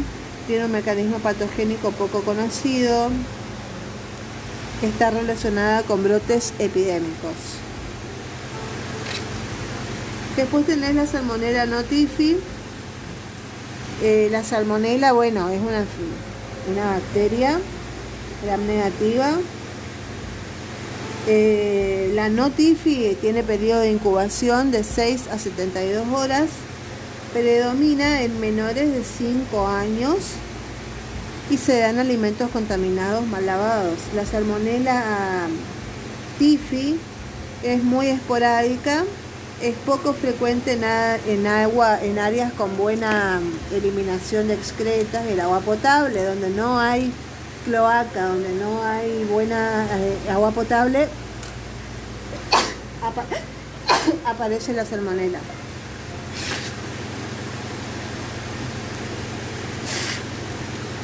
tiene 0.48 0.64
un 0.64 0.72
mecanismo 0.72 1.18
patogénico 1.18 1.92
poco 1.92 2.22
conocido, 2.22 3.10
está 4.82 5.10
relacionada 5.12 5.82
con 5.84 6.02
brotes 6.02 6.52
epidémicos. 6.58 7.34
Después 10.36 10.66
tenés 10.66 10.94
la 10.96 11.06
salmonella 11.06 11.66
notifi. 11.66 12.36
Eh, 14.02 14.28
la 14.32 14.42
salmonella, 14.42 15.12
bueno, 15.12 15.48
es 15.50 15.60
una, 15.60 15.84
una 16.72 16.94
bacteria 16.94 17.60
gram 18.42 18.66
negativa. 18.66 19.38
Eh, 21.26 22.10
la 22.14 22.28
notifi 22.28 23.16
tiene 23.20 23.42
periodo 23.42 23.80
de 23.80 23.92
incubación 23.92 24.70
de 24.72 24.82
6 24.82 25.28
a 25.30 25.38
72 25.38 26.08
horas 26.08 26.48
predomina 27.32 28.22
en 28.22 28.40
menores 28.40 28.92
de 28.92 29.02
5 29.04 29.66
años 29.66 30.16
y 31.50 31.56
se 31.56 31.78
dan 31.78 31.98
alimentos 31.98 32.50
contaminados 32.50 33.26
mal 33.26 33.46
lavados. 33.46 33.98
La 34.14 34.26
salmonella 34.26 35.46
tifi 36.38 36.98
es 37.62 37.82
muy 37.82 38.08
esporádica, 38.08 39.04
es 39.62 39.74
poco 39.86 40.12
frecuente 40.12 40.72
en, 40.72 41.46
agua, 41.46 42.02
en 42.02 42.18
áreas 42.18 42.52
con 42.52 42.76
buena 42.76 43.40
eliminación 43.72 44.48
de 44.48 44.54
excretas, 44.54 45.26
el 45.26 45.40
agua 45.40 45.60
potable, 45.60 46.24
donde 46.24 46.50
no 46.50 46.78
hay 46.78 47.12
cloaca, 47.64 48.26
donde 48.26 48.50
no 48.54 48.82
hay 48.82 49.24
buena 49.24 49.86
eh, 49.92 50.18
agua 50.30 50.50
potable, 50.50 51.08
aparece 54.26 54.72
la 54.72 54.84
salmonella. 54.84 55.38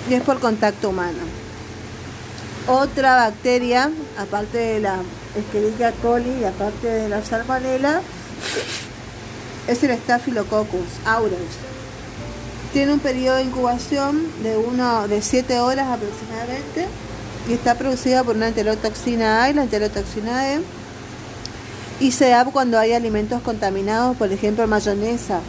y 0.08 0.14
es 0.14 0.22
por 0.22 0.40
contacto 0.40 0.90
humano. 0.90 1.18
Otra 2.66 3.16
bacteria, 3.16 3.90
aparte 4.18 4.58
de 4.58 4.80
la 4.80 4.96
Escherichia 5.36 5.92
coli 6.02 6.30
y 6.40 6.44
aparte 6.44 6.86
de 6.86 7.08
la 7.08 7.24
salmonella, 7.24 8.00
es 9.66 9.82
el 9.82 9.96
Staphylococcus 9.96 10.88
aureus. 11.04 11.77
Tiene 12.72 12.92
un 12.92 13.00
periodo 13.00 13.36
de 13.36 13.44
incubación 13.44 14.26
de, 14.42 14.56
uno, 14.56 15.08
de 15.08 15.22
7 15.22 15.60
horas 15.60 15.88
aproximadamente 15.88 16.86
y 17.48 17.54
está 17.54 17.76
producida 17.76 18.22
por 18.24 18.36
una 18.36 18.48
enterotoxina 18.48 19.42
A 19.42 19.50
y 19.50 19.54
la 19.54 19.62
enterotoxina 19.62 20.52
E. 20.54 20.60
Y 22.00 22.12
se 22.12 22.28
da 22.28 22.44
cuando 22.44 22.78
hay 22.78 22.92
alimentos 22.92 23.40
contaminados, 23.42 24.16
por 24.16 24.30
ejemplo 24.30 24.66
mayonesa, 24.66 25.40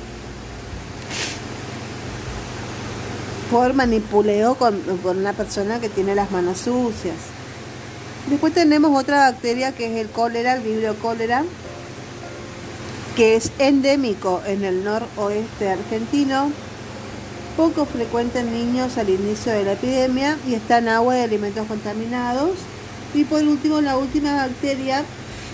por 3.52 3.74
manipuleo 3.74 4.56
con, 4.56 4.80
por 5.04 5.16
una 5.16 5.34
persona 5.34 5.80
que 5.80 5.90
tiene 5.90 6.16
las 6.16 6.32
manos 6.32 6.60
sucias. 6.60 7.16
Después 8.30 8.54
tenemos 8.54 8.98
otra 8.98 9.30
bacteria 9.30 9.74
que 9.74 9.88
es 9.88 9.98
el 10.06 10.10
cólera, 10.10 10.56
el 10.56 10.62
vibrio 10.62 10.96
cólera, 10.96 11.44
que 13.16 13.36
es 13.36 13.52
endémico 13.60 14.42
en 14.46 14.64
el 14.64 14.84
noroeste 14.84 15.70
argentino, 15.70 16.52
poco 17.60 17.86
frecuente 17.86 18.40
en 18.40 18.54
niños 18.54 18.98
al 18.98 19.10
inicio 19.10 19.52
de 19.52 19.66
la 19.66 19.74
epidemia 19.74 20.38
y 20.48 20.54
está 20.54 20.78
en 20.78 20.88
agua 20.88 21.18
y 21.18 21.24
alimentos 21.24 21.68
contaminados. 21.68 22.52
Y 23.14 23.26
por 23.26 23.44
último, 23.44 23.82
la 23.82 23.98
última 23.98 24.34
bacteria 24.34 25.04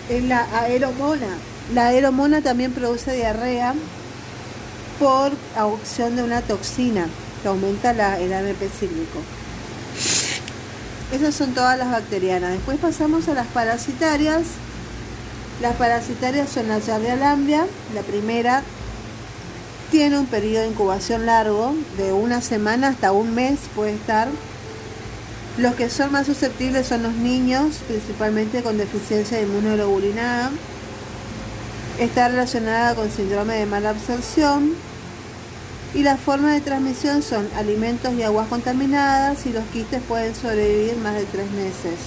es 0.08 0.24
la 0.24 0.46
aeromona. 0.56 1.36
La 1.74 1.88
aeromona 1.88 2.42
también 2.42 2.74
produce 2.74 3.16
diarrea 3.16 3.74
por 5.00 5.32
acción 5.58 6.16
de 6.16 6.22
una 6.22 6.42
toxina 6.42 7.08
aumenta 7.48 7.92
el 8.20 8.34
AMP 8.34 8.62
cíclico. 8.80 9.20
Esas 11.12 11.34
son 11.34 11.56
todas 11.56 11.76
las 11.78 11.92
bacterianas. 11.92 12.52
Después 12.52 12.78
pasamos 12.78 13.28
a 13.28 13.34
las 13.34 13.48
parasitarias. 13.48 14.44
Las 15.60 15.76
parasitarias 15.76 16.50
son 16.50 16.68
la 16.68 16.78
Yardia 16.80 17.16
lambria. 17.16 17.66
La 17.94 18.02
primera 18.02 18.64
tiene 19.92 20.20
un 20.20 20.26
periodo 20.26 20.64
de 20.64 20.70
incubación 20.70 21.26
largo, 21.26 21.76
de 21.98 22.12
una 22.14 22.42
semana 22.42 22.90
hasta 22.90 23.12
un 23.12 23.34
mes 23.34 23.60
puede 23.76 23.94
estar. 23.94 24.28
Los 25.58 25.76
que 25.76 25.90
son 25.90 26.12
más 26.12 26.26
susceptibles 26.26 26.88
son 26.88 27.04
los 27.04 27.14
niños, 27.14 27.78
principalmente 27.88 28.62
con 28.62 28.78
deficiencia 28.78 29.38
de 29.38 29.44
inmunoglobulinada. 29.44 30.52
Está 32.00 32.28
relacionada 32.28 32.94
con 32.96 33.10
síndrome 33.10 33.56
de 33.56 33.66
mala 33.66 33.92
absorción, 33.92 34.74
y 35.96 36.04
las 36.04 36.20
formas 36.20 36.54
de 36.54 36.62
transmisión 36.62 37.24
son 37.24 37.48
alimentos 37.56 38.14
y 38.14 38.24
aguas 38.24 38.50
contaminadas 38.50 39.46
y 39.46 39.54
los 39.54 39.64
quistes 39.68 40.02
pueden 40.04 40.36
sobrevivir 40.36 40.98
más 40.98 41.16
de 41.16 41.24
tres 41.24 41.50
meses. 41.52 41.98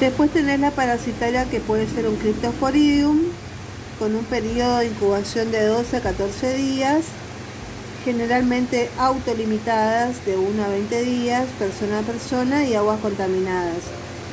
Después 0.00 0.32
tenés 0.32 0.58
la 0.58 0.72
parasitaria 0.72 1.44
que 1.44 1.60
puede 1.60 1.86
ser 1.86 2.08
un 2.08 2.16
Cryptosporidium 2.16 3.20
con 4.02 4.16
un 4.16 4.24
periodo 4.24 4.78
de 4.78 4.86
incubación 4.86 5.52
de 5.52 5.64
12 5.64 5.98
a 5.98 6.00
14 6.00 6.54
días, 6.54 7.04
generalmente 8.04 8.90
autolimitadas 8.98 10.26
de 10.26 10.36
1 10.36 10.64
a 10.64 10.66
20 10.66 11.02
días, 11.02 11.44
persona 11.56 12.00
a 12.00 12.02
persona 12.02 12.64
y 12.64 12.74
aguas 12.74 12.98
contaminadas. 12.98 13.76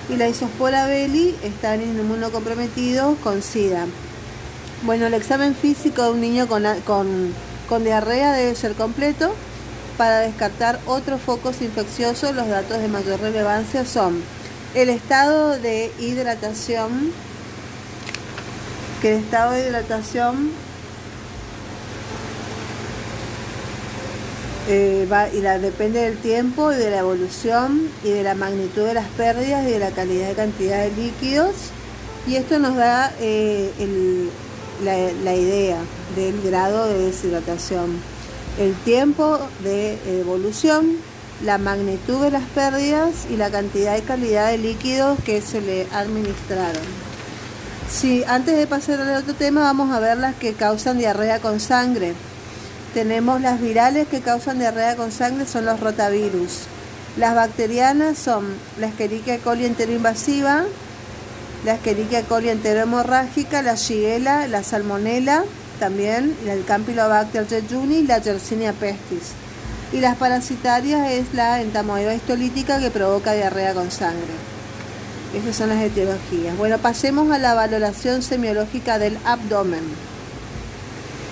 Y 0.10 0.16
la 0.16 0.28
isospora 0.28 0.88
belli 0.88 1.36
están 1.44 1.84
inmunocomprometidos 1.84 3.16
con 3.20 3.44
SIDA. 3.44 3.86
Bueno, 4.82 5.06
el 5.06 5.14
examen 5.14 5.54
físico 5.54 6.02
de 6.02 6.10
un 6.14 6.22
niño 6.22 6.48
con, 6.48 6.64
con 6.84 7.32
con 7.70 7.84
diarrea 7.84 8.34
debe 8.34 8.56
ser 8.56 8.74
completo. 8.74 9.36
Para 10.00 10.22
descartar 10.22 10.80
otros 10.88 11.22
focos 11.22 11.62
infecciosos, 11.62 12.34
los 12.34 12.48
datos 12.48 12.80
de 12.80 12.88
mayor 12.88 13.20
relevancia 13.20 13.86
son 13.86 14.24
el 14.74 14.90
estado 14.90 15.60
de 15.60 15.92
hidratación, 16.00 17.12
que 19.02 19.16
el 19.16 19.24
estado 19.24 19.52
de 19.52 19.68
hidratación 19.68 20.52
eh, 24.68 25.08
va, 25.12 25.30
y 25.30 25.42
la, 25.42 25.58
depende 25.58 26.02
del 26.02 26.18
tiempo 26.18 26.72
y 26.72 26.76
de 26.76 26.92
la 26.92 27.00
evolución 27.00 27.90
y 28.04 28.10
de 28.10 28.24
la 28.24 28.36
magnitud 28.36 28.86
de 28.86 28.94
las 28.94 29.08
pérdidas 29.10 29.68
y 29.68 29.72
de 29.72 29.80
la 29.80 29.92
calidad 29.92 30.32
y 30.32 30.36
cantidad 30.36 30.84
de 30.84 30.92
líquidos. 30.92 31.56
Y 32.28 32.36
esto 32.36 32.60
nos 32.60 32.76
da 32.76 33.14
eh, 33.20 33.72
el, 33.80 34.30
la, 34.84 35.36
idea 35.36 35.78
del 36.16 36.42
grado 36.42 36.88
de 36.88 37.06
deshidratación, 37.06 38.00
el 38.60 38.76
tiempo 38.84 39.40
de 39.64 39.98
evolución, 40.20 40.98
la 41.44 41.58
magnitud 41.58 42.22
de 42.22 42.32
las 42.32 42.44
pérdidas 42.50 43.28
y 43.30 43.38
la 43.38 43.50
cantidad 43.50 43.98
y 43.98 44.02
calidad 44.02 44.52
de 44.52 44.58
líquidos 44.58 45.18
que 45.24 45.42
se 45.42 45.62
le 45.62 45.88
administraron. 45.94 47.09
Si 47.92 48.24
antes 48.26 48.56
de 48.56 48.68
pasar 48.68 49.02
al 49.02 49.16
otro 49.16 49.34
tema 49.34 49.62
vamos 49.62 49.92
a 49.92 50.00
ver 50.00 50.18
las 50.18 50.36
que 50.36 50.54
causan 50.54 51.00
diarrea 51.00 51.40
con 51.40 51.60
sangre. 51.60 52.14
Tenemos 52.94 53.42
las 53.42 53.60
virales 53.60 54.08
que 54.08 54.22
causan 54.22 54.60
diarrea 54.60 54.96
con 54.96 55.12
sangre 55.12 55.48
son 55.48 55.66
los 55.66 55.80
rotavirus. 55.80 56.68
Las 57.18 57.34
bacterianas 57.34 58.18
son 58.20 58.46
la 58.80 58.88
Escherichia 58.88 59.40
coli 59.40 59.66
enteroinvasiva, 59.66 60.66
la 61.66 61.74
Escherichia 61.74 62.22
coli 62.24 62.50
enterohemorrágica, 62.50 63.64
la 63.64 63.74
Shigella, 63.74 64.48
la 64.48 64.62
Salmonella, 64.62 65.44
también 65.80 66.38
el 66.46 66.64
Campylobacter 66.66 67.48
jejuni 67.48 67.98
y 67.98 68.08
la 68.08 68.20
Yersinia 68.20 68.72
pestis. 68.72 69.34
Y 69.92 70.00
las 70.00 70.16
parasitarias 70.16 71.12
es 71.12 71.34
la 71.34 71.60
entamoeba 71.60 72.14
histolítica 72.14 72.80
que 72.80 72.92
provoca 72.92 73.34
diarrea 73.34 73.74
con 73.74 73.90
sangre. 73.90 74.59
Esas 75.34 75.56
son 75.56 75.70
las 75.70 75.82
etiologías. 75.82 76.58
Bueno, 76.58 76.78
pasemos 76.80 77.32
a 77.32 77.38
la 77.38 77.54
valoración 77.54 78.22
semiológica 78.24 78.98
del 78.98 79.18
abdomen. 79.26 79.84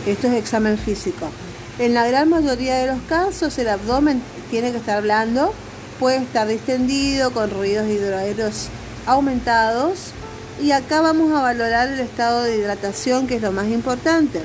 Esto 0.05 0.27
es 0.27 0.33
examen 0.33 0.77
físico. 0.77 1.29
En 1.79 1.93
la 1.93 2.07
gran 2.07 2.29
mayoría 2.29 2.75
de 2.75 2.87
los 2.87 3.01
casos 3.09 3.57
el 3.57 3.69
abdomen 3.69 4.21
tiene 4.49 4.71
que 4.71 4.77
estar 4.77 5.01
blando, 5.01 5.53
puede 5.99 6.17
estar 6.17 6.47
distendido 6.47 7.31
con 7.31 7.49
ruidos 7.49 7.87
hidroaéreos 7.87 8.69
aumentados 9.05 10.11
y 10.61 10.71
acá 10.71 11.01
vamos 11.01 11.31
a 11.31 11.41
valorar 11.41 11.87
el 11.87 11.99
estado 11.99 12.43
de 12.43 12.57
hidratación 12.57 13.27
que 13.27 13.35
es 13.35 13.41
lo 13.41 13.51
más 13.51 13.67
importante 13.67 14.41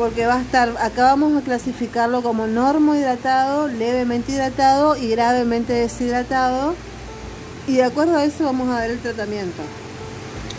porque 0.00 0.24
va 0.24 0.36
a 0.36 0.40
estar, 0.40 0.70
acá 0.80 1.04
vamos 1.04 1.36
a 1.36 1.44
clasificarlo 1.44 2.22
como 2.22 2.46
normo 2.46 2.94
hidratado, 2.94 3.68
levemente 3.68 4.32
hidratado 4.32 4.96
y 4.96 5.10
gravemente 5.10 5.74
deshidratado 5.74 6.74
y 7.70 7.76
de 7.76 7.84
acuerdo 7.84 8.16
a 8.16 8.24
eso 8.24 8.44
vamos 8.44 8.68
a 8.68 8.80
ver 8.80 8.90
el 8.90 8.98
tratamiento. 8.98 9.62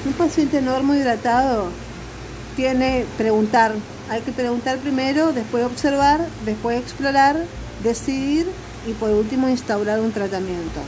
Un 0.05 0.13
paciente 0.13 0.61
normo 0.61 0.95
hidratado 0.95 1.67
tiene 2.55 3.05
preguntar, 3.17 3.73
hay 4.09 4.21
que 4.21 4.31
preguntar 4.31 4.77
primero, 4.77 5.33
después 5.33 5.65
observar, 5.65 6.25
después 6.45 6.79
explorar, 6.79 7.35
decidir 7.83 8.47
y 8.87 8.93
por 8.93 9.09
último 9.09 9.49
instaurar 9.49 9.99
un 9.99 10.13
tratamiento. 10.13 10.79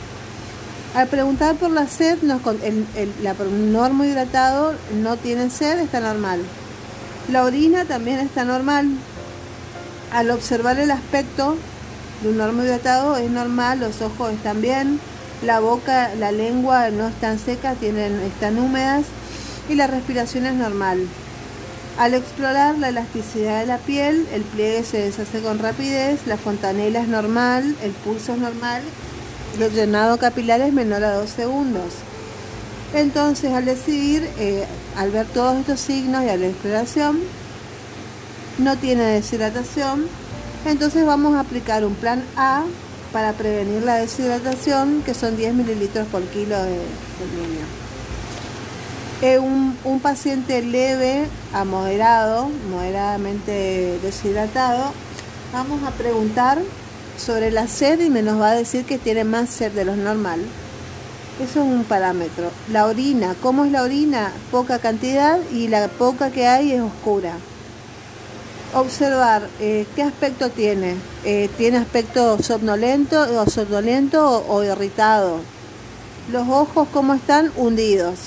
Al 0.95 1.07
preguntar 1.07 1.55
por 1.55 1.71
la 1.71 1.87
sed, 1.87 2.17
el, 2.63 2.85
el 2.95 3.71
normo 3.73 4.05
hidratado 4.05 4.75
no 5.01 5.17
tiene 5.17 5.49
sed, 5.49 5.79
está 5.79 5.99
normal. 5.99 6.39
La 7.29 7.43
orina 7.43 7.83
también 7.83 8.19
está 8.19 8.45
normal. 8.45 8.87
Al 10.13 10.31
observar 10.31 10.79
el 10.79 10.91
aspecto 10.91 11.57
de 12.21 12.29
un 12.29 12.37
normo 12.37 12.63
hidratado 12.63 13.17
es 13.17 13.29
normal, 13.29 13.81
los 13.81 14.01
ojos 14.01 14.31
están 14.31 14.61
bien, 14.61 15.01
la 15.45 15.59
boca, 15.59 16.11
la 16.15 16.31
lengua 16.31 16.89
no 16.89 17.07
están 17.07 17.37
secas, 17.37 17.77
tienen, 17.77 18.19
están 18.21 18.57
húmedas 18.57 19.05
y 19.69 19.75
la 19.75 19.87
respiración 19.87 20.45
es 20.45 20.53
normal. 20.53 21.05
Al 21.97 22.13
explorar 22.13 22.77
la 22.79 22.89
elasticidad 22.89 23.59
de 23.59 23.67
la 23.67 23.77
piel, 23.77 24.27
el 24.33 24.41
pliegue 24.41 24.83
se 24.83 25.01
deshace 25.01 25.41
con 25.41 25.59
rapidez, 25.59 26.25
la 26.25 26.37
fontanela 26.37 27.01
es 27.01 27.07
normal, 27.07 27.75
el 27.83 27.91
pulso 27.91 28.33
es 28.33 28.39
normal, 28.39 28.81
el 29.59 29.71
llenado 29.71 30.17
capilar 30.17 30.61
es 30.61 30.73
menor 30.73 31.03
a 31.03 31.13
2 31.13 31.29
segundos. 31.29 31.93
Entonces, 32.95 33.51
al 33.53 33.65
decidir, 33.65 34.27
eh, 34.39 34.65
al 34.97 35.11
ver 35.11 35.27
todos 35.27 35.57
estos 35.59 35.79
signos 35.79 36.23
y 36.23 36.29
a 36.29 36.37
la 36.37 36.47
exploración, 36.47 37.19
no 38.57 38.77
tiene 38.77 39.03
deshidratación, 39.03 40.07
entonces 40.65 41.05
vamos 41.05 41.35
a 41.35 41.41
aplicar 41.41 41.85
un 41.85 41.95
plan 41.95 42.23
A 42.35 42.63
para 43.13 43.33
prevenir 43.33 43.83
la 43.83 43.95
deshidratación, 43.95 45.03
que 45.03 45.13
son 45.13 45.37
10 45.37 45.53
mililitros 45.53 46.07
por 46.07 46.23
kilo 46.23 46.61
de, 46.61 46.71
niño. 46.71 47.65
Eh, 49.21 49.39
un, 49.39 49.77
un, 49.85 49.99
paciente 50.01 50.61
leve 50.61 51.27
a 51.53 51.63
moderado, 51.63 52.49
moderadamente 52.69 53.99
deshidratado, 54.01 54.91
vamos 55.53 55.83
a 55.83 55.91
preguntar 55.91 56.59
sobre 57.17 57.51
la 57.51 57.67
sed 57.67 58.01
y 58.01 58.09
me 58.09 58.23
nos 58.23 58.41
va 58.41 58.49
a 58.49 58.55
decir 58.55 58.83
que 58.83 58.97
tiene 58.97 59.23
más 59.23 59.49
sed 59.49 59.71
de 59.71 59.85
lo 59.85 59.95
normal. 59.95 60.41
Eso 61.41 61.61
es 61.61 61.67
un 61.67 61.83
parámetro. 61.83 62.51
La 62.71 62.85
orina, 62.85 63.35
¿cómo 63.41 63.63
es 63.63 63.71
la 63.71 63.83
orina? 63.83 64.31
Poca 64.51 64.79
cantidad 64.79 65.39
y 65.51 65.67
la 65.67 65.87
poca 65.87 66.31
que 66.31 66.47
hay 66.47 66.73
es 66.73 66.81
oscura. 66.81 67.33
Observar 68.73 69.47
eh, 69.59 69.85
qué 69.95 70.03
aspecto 70.03 70.49
tiene. 70.49 70.95
Eh, 71.23 71.49
¿Tiene 71.57 71.77
aspecto 71.77 72.41
somnolento 72.41 73.21
o 73.39 73.49
somnolento 73.49 74.45
o, 74.47 74.63
irritado? 74.63 75.39
Los 76.31 76.47
ojos, 76.47 76.87
¿cómo 76.91 77.13
están? 77.13 77.51
Hundidos. 77.55 78.19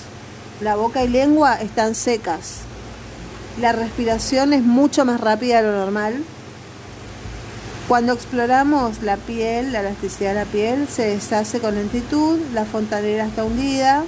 La 0.60 0.76
boca 0.76 1.02
y 1.02 1.08
lengua 1.08 1.54
están 1.56 1.94
secas. 1.94 2.60
La 3.60 3.72
respiración 3.72 4.52
es 4.52 4.62
mucho 4.62 5.04
más 5.04 5.20
rápida 5.20 5.62
de 5.62 5.68
lo 5.68 5.76
normal 5.76 6.24
cuando 7.88 8.14
exploramos 8.14 9.00
la 9.02 9.16
piel, 9.16 9.70
la 9.70 9.78
elasticidad 9.78 10.30
de 10.30 10.40
la 10.40 10.44
piel 10.44 10.88
se 10.88 11.06
deshace 11.06 11.60
con 11.60 11.76
lentitud, 11.76 12.40
la 12.52 12.64
fontanera 12.64 13.26
está 13.26 13.44
hundida, 13.44 14.02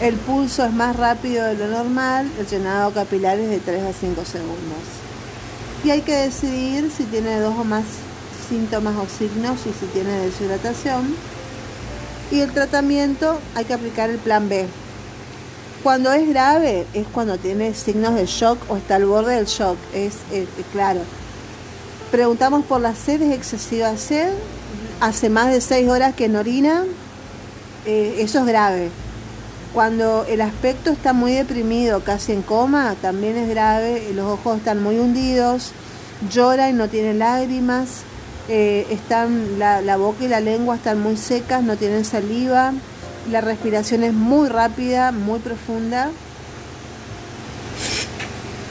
el 0.00 0.14
pulso 0.14 0.64
es 0.64 0.72
más 0.72 0.96
rápido 0.96 1.44
de 1.44 1.54
lo 1.54 1.66
normal, 1.68 2.30
el 2.38 2.46
llenado 2.46 2.92
capilar 2.92 3.38
es 3.38 3.50
de 3.50 3.58
3 3.58 3.84
a 3.84 3.92
5 3.92 4.24
segundos. 4.24 4.78
Y 5.84 5.90
hay 5.90 6.02
que 6.02 6.16
decidir 6.16 6.90
si 6.90 7.04
tiene 7.04 7.40
dos 7.40 7.54
o 7.58 7.64
más 7.64 7.84
síntomas 8.48 8.96
o 8.96 9.06
signos 9.06 9.60
y 9.66 9.72
si 9.78 9.86
tiene 9.92 10.10
deshidratación. 10.20 11.14
Y 12.30 12.40
el 12.40 12.52
tratamiento 12.52 13.38
hay 13.54 13.64
que 13.64 13.74
aplicar 13.74 14.10
el 14.10 14.18
plan 14.18 14.48
B. 14.48 14.66
Cuando 15.82 16.12
es 16.12 16.28
grave 16.28 16.86
es 16.92 17.06
cuando 17.06 17.38
tiene 17.38 17.74
signos 17.74 18.14
de 18.14 18.26
shock 18.26 18.58
o 18.68 18.76
está 18.76 18.96
al 18.96 19.06
borde 19.06 19.36
del 19.36 19.46
shock, 19.46 19.78
es 19.94 20.16
claro 20.72 21.00
Preguntamos 22.10 22.64
por 22.64 22.80
la 22.80 22.96
sed, 22.96 23.22
es 23.22 23.32
excesiva 23.32 23.96
sed, 23.96 24.32
hace 25.00 25.30
más 25.30 25.52
de 25.52 25.60
seis 25.60 25.88
horas 25.88 26.12
que 26.12 26.28
no 26.28 26.40
orina, 26.40 26.82
eh, 27.86 28.16
eso 28.18 28.40
es 28.40 28.46
grave. 28.46 28.90
Cuando 29.74 30.24
el 30.28 30.40
aspecto 30.40 30.90
está 30.90 31.12
muy 31.12 31.32
deprimido, 31.32 32.02
casi 32.02 32.32
en 32.32 32.42
coma, 32.42 32.96
también 33.00 33.36
es 33.36 33.48
grave, 33.48 34.10
los 34.14 34.26
ojos 34.26 34.58
están 34.58 34.82
muy 34.82 34.98
hundidos, 34.98 35.72
llora 36.30 36.68
y 36.68 36.72
no 36.72 36.88
tiene 36.88 37.14
lágrimas, 37.14 38.02
eh, 38.48 38.86
están, 38.90 39.58
la, 39.58 39.80
la 39.80 39.96
boca 39.96 40.24
y 40.24 40.28
la 40.28 40.40
lengua 40.40 40.76
están 40.76 41.00
muy 41.00 41.16
secas, 41.16 41.62
no 41.62 41.76
tienen 41.76 42.04
saliva, 42.04 42.72
la 43.30 43.40
respiración 43.40 44.02
es 44.02 44.12
muy 44.12 44.48
rápida, 44.48 45.12
muy 45.12 45.38
profunda. 45.38 46.10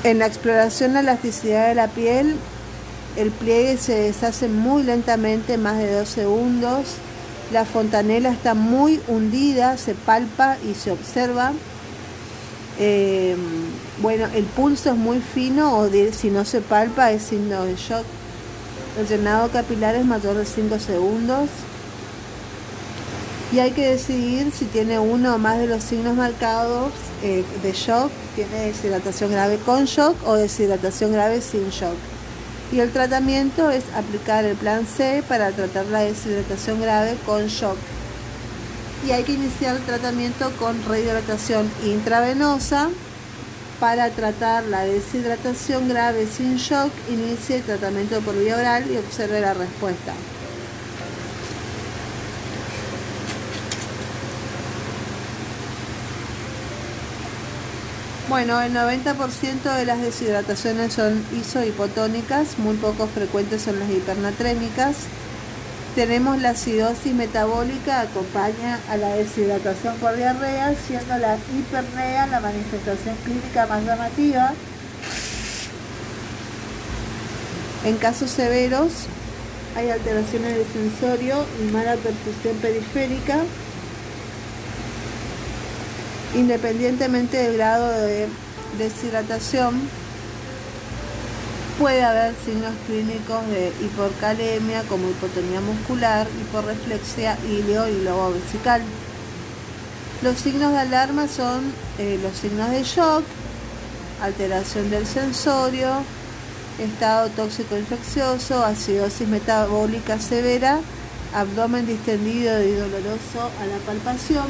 En 0.04 0.20
la 0.20 0.28
exploración 0.28 0.94
la 0.94 1.00
elasticidad 1.00 1.68
de 1.70 1.76
la 1.76 1.88
piel 1.88 2.36
el 3.16 3.32
pliegue 3.32 3.78
se 3.78 3.96
deshace 3.96 4.48
muy 4.48 4.84
lentamente, 4.84 5.58
más 5.58 5.78
de 5.78 5.94
dos 5.94 6.10
segundos. 6.10 6.86
La 7.52 7.66
fontanela 7.66 8.30
está 8.30 8.54
muy 8.54 9.02
hundida, 9.08 9.78
se 9.78 9.96
palpa 9.96 10.58
y 10.70 10.76
se 10.76 10.92
observa. 10.92 11.52
Eh, 12.78 13.36
bueno, 14.02 14.28
el 14.36 14.46
pulso 14.46 14.92
es 14.92 14.96
muy 14.96 15.20
fino 15.20 15.78
o 15.78 15.90
si 16.12 16.30
no 16.30 16.46
se 16.46 16.62
palpa 16.62 17.12
es 17.12 17.24
signo 17.24 17.66
de 17.66 17.76
shock. 17.76 18.06
El 19.00 19.08
llenado 19.08 19.50
capilar 19.50 19.96
es 19.96 20.06
mayor 20.06 20.36
de 20.36 20.46
5 20.46 20.78
segundos. 20.80 21.50
Y 23.52 23.58
hay 23.60 23.72
que 23.72 23.90
decidir 23.90 24.52
si 24.52 24.66
tiene 24.66 25.00
uno 25.00 25.34
o 25.34 25.38
más 25.40 25.58
de 25.58 25.66
los 25.66 25.84
signos 25.84 26.16
marcados 26.16 26.92
eh, 27.24 27.44
de 27.64 27.72
shock, 27.72 28.12
tiene 28.36 28.68
deshidratación 28.68 29.32
grave 29.32 29.58
con 29.66 29.86
shock 29.86 30.16
o 30.28 30.36
deshidratación 30.36 31.14
grave 31.14 31.42
sin 31.42 31.70
shock 31.70 31.96
y 32.72 32.80
el 32.80 32.92
tratamiento 32.92 33.72
es 33.72 33.84
aplicar 33.96 34.46
el 34.46 34.56
plan 34.56 34.86
C 34.86 35.24
para 35.28 35.52
tratar 35.52 35.86
la 35.88 36.02
deshidratación 36.02 36.80
grave 36.82 37.18
con 37.26 37.48
shock. 37.48 37.78
Y 39.08 39.12
hay 39.12 39.24
que 39.24 39.34
iniciar 39.34 39.76
el 39.76 39.82
tratamiento 39.84 40.52
con 40.60 40.84
rehidratación 40.86 41.70
intravenosa. 41.86 42.90
Para 43.80 44.10
tratar 44.10 44.66
la 44.66 44.84
deshidratación 44.84 45.88
grave 45.88 46.28
sin 46.28 46.58
shock, 46.58 46.92
inicie 47.10 47.58
el 47.58 47.64
tratamiento 47.64 48.20
por 48.20 48.38
vía 48.38 48.58
oral 48.58 48.92
y 48.92 48.98
observe 48.98 49.40
la 49.40 49.54
respuesta. 49.54 50.14
Bueno, 58.30 58.62
el 58.62 58.72
90% 58.76 59.76
de 59.76 59.86
las 59.86 60.02
deshidrataciones 60.02 60.94
son 60.94 61.26
isohipotónicas, 61.36 62.60
muy 62.60 62.76
poco 62.76 63.08
frecuentes 63.08 63.64
son 63.64 63.80
las 63.80 63.90
hipernatrémicas. 63.90 64.98
Tenemos 65.96 66.40
la 66.40 66.52
acidosis 66.52 67.12
metabólica, 67.12 68.02
acompaña 68.02 68.80
a 68.88 68.98
la 68.98 69.16
deshidratación 69.16 69.96
por 69.96 70.16
diarrea, 70.16 70.76
siendo 70.76 71.18
la 71.18 71.38
hipernea 71.38 72.28
la 72.28 72.40
manifestación 72.40 73.16
clínica 73.26 73.66
más 73.66 73.84
llamativa. 73.84 74.54
En 77.84 77.98
casos 77.98 78.30
severos 78.30 79.08
hay 79.76 79.90
alteraciones 79.90 80.56
del 80.56 80.68
sensorio 80.68 81.46
y 81.60 81.72
mala 81.72 81.96
perfusión 81.96 82.56
periférica 82.62 83.40
independientemente 86.36 87.38
del 87.38 87.58
grado 87.58 87.90
de 87.92 88.28
deshidratación, 88.78 89.82
puede 91.78 92.04
haber 92.04 92.34
signos 92.44 92.74
clínicos 92.88 93.48
de 93.48 93.72
hiporcalemia 93.82 94.84
como 94.84 95.10
hipotonía 95.10 95.62
muscular, 95.62 96.28
hiporreflexia, 96.42 97.38
ilio 97.48 97.88
y 97.88 98.04
lobo 98.04 98.34
vesical. 98.34 98.82
Los 100.22 100.38
signos 100.38 100.74
de 100.74 100.80
alarma 100.80 101.28
son 101.28 101.72
eh, 101.98 102.20
los 102.22 102.38
signos 102.38 102.70
de 102.72 102.84
shock, 102.84 103.24
alteración 104.22 104.90
del 104.90 105.08
sensorio, 105.08 106.04
estado 106.78 107.30
tóxico 107.30 107.78
infeccioso, 107.78 108.64
acidosis 108.64 109.28
metabólica 109.28 110.20
severa 110.20 110.80
abdomen 111.34 111.86
distendido 111.86 112.62
y 112.64 112.72
doloroso 112.72 113.52
a 113.62 113.66
la 113.68 113.78
palpación 113.86 114.48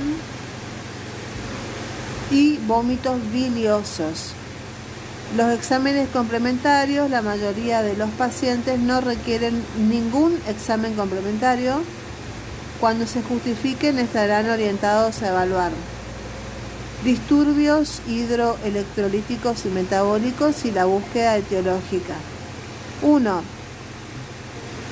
y 2.32 2.58
vómitos 2.68 3.18
biliosos. 3.32 4.34
Los 5.38 5.52
exámenes 5.54 6.10
complementarios, 6.10 7.10
la 7.10 7.22
mayoría 7.22 7.82
de 7.82 7.96
los 7.96 8.10
pacientes 8.12 8.80
no 8.80 9.02
requieren 9.02 9.64
ningún 9.90 10.38
examen 10.48 10.96
complementario. 10.96 11.82
Cuando 12.80 13.06
se 13.06 13.22
justifiquen 13.22 14.00
estarán 14.00 14.50
orientados 14.50 15.22
a 15.22 15.30
evaluar 15.30 15.72
disturbios 17.04 18.02
hidroelectrolíticos 18.08 19.66
y 19.66 19.70
metabólicos 19.70 20.66
y 20.66 20.72
la 20.72 20.86
búsqueda 20.86 21.38
etiológica. 21.38 22.16
1. 23.02 23.42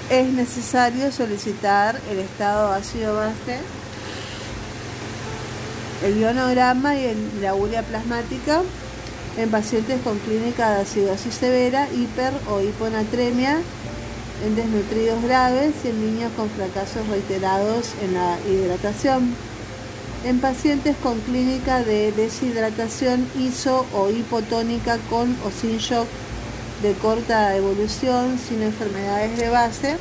Es 0.10 0.28
necesario 0.30 1.12
solicitar 1.12 2.00
el 2.10 2.20
estado 2.20 2.72
ácido 2.72 3.16
base, 3.16 3.60
el 6.04 6.18
ionograma 6.20 6.96
y 6.96 7.16
la 7.42 7.56
urea 7.56 7.84
plasmática 7.84 8.62
en 9.38 9.50
pacientes 9.50 10.02
con 10.02 10.18
clínica 10.20 10.72
de 10.72 10.82
acidosis 10.82 11.36
severa, 11.36 11.88
hiper 11.94 12.34
o 12.50 12.62
hiponatremia, 12.62 13.60
en 14.46 14.56
desnutridos 14.56 15.24
graves 15.24 15.74
y 15.84 15.90
en 15.90 16.06
niños 16.06 16.32
con 16.36 16.50
fracasos 16.50 17.08
reiterados 17.08 17.94
en 18.02 18.14
la 18.14 18.38
hidratación. 18.48 19.36
En 20.24 20.40
pacientes 20.40 20.96
con 21.02 21.20
clínica 21.22 21.84
de 21.84 22.12
deshidratación 22.12 23.28
iso 23.40 23.86
o 23.94 24.10
hipotónica 24.10 24.98
con 25.10 25.36
o 25.46 25.52
sin 25.52 25.78
shock 25.78 26.08
de 26.82 26.94
corta 26.94 27.56
evolución, 27.56 28.38
sin 28.40 28.62
enfermedades 28.64 29.38
de 29.38 29.50
base 29.50 29.98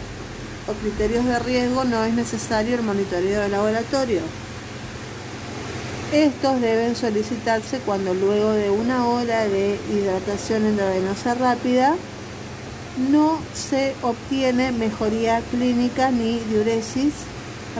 o 0.66 0.72
criterios 0.72 1.24
de 1.24 1.38
riesgo, 1.38 1.84
no 1.84 2.04
es 2.04 2.14
necesario 2.14 2.74
el 2.74 2.82
monitoreo 2.82 3.42
de 3.42 3.48
laboratorio. 3.48 4.20
Estos 6.16 6.62
deben 6.62 6.96
solicitarse 6.96 7.78
cuando 7.80 8.14
luego 8.14 8.52
de 8.52 8.70
una 8.70 9.06
hora 9.06 9.46
de 9.46 9.78
hidratación 9.92 10.64
endovenosa 10.64 11.34
rápida 11.34 11.94
no 13.10 13.38
se 13.52 13.94
obtiene 14.00 14.72
mejoría 14.72 15.42
clínica 15.50 16.10
ni 16.10 16.38
diuresis, 16.38 17.12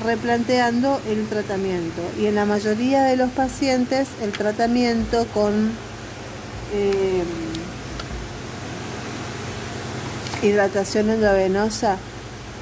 replanteando 0.05 1.01
el 1.09 1.27
tratamiento. 1.29 2.03
Y 2.21 2.27
en 2.27 2.35
la 2.35 2.45
mayoría 2.45 3.05
de 3.05 3.17
los 3.17 3.31
pacientes 3.31 4.07
el 4.21 4.33
tratamiento 4.33 5.27
con 5.33 5.71
eh, 6.75 7.25
hidratación 10.43 11.09
endovenosa 11.09 11.97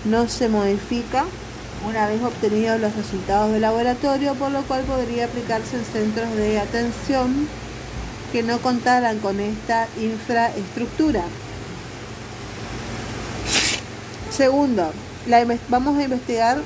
no 0.04 0.28
se 0.28 0.48
modifica 0.48 1.24
una 1.86 2.06
vez 2.06 2.22
obtenidos 2.22 2.80
los 2.80 2.94
resultados 2.94 3.52
del 3.52 3.62
laboratorio, 3.62 4.34
por 4.34 4.50
lo 4.50 4.62
cual 4.62 4.82
podría 4.84 5.26
aplicarse 5.26 5.76
en 5.76 5.84
centros 5.84 6.34
de 6.36 6.58
atención 6.58 7.48
que 8.32 8.42
no 8.42 8.58
contaran 8.58 9.18
con 9.18 9.38
esta 9.38 9.86
infraestructura. 10.00 11.22
Segundo, 14.30 14.90
vamos 15.68 15.98
a 15.98 16.02
investigar 16.02 16.58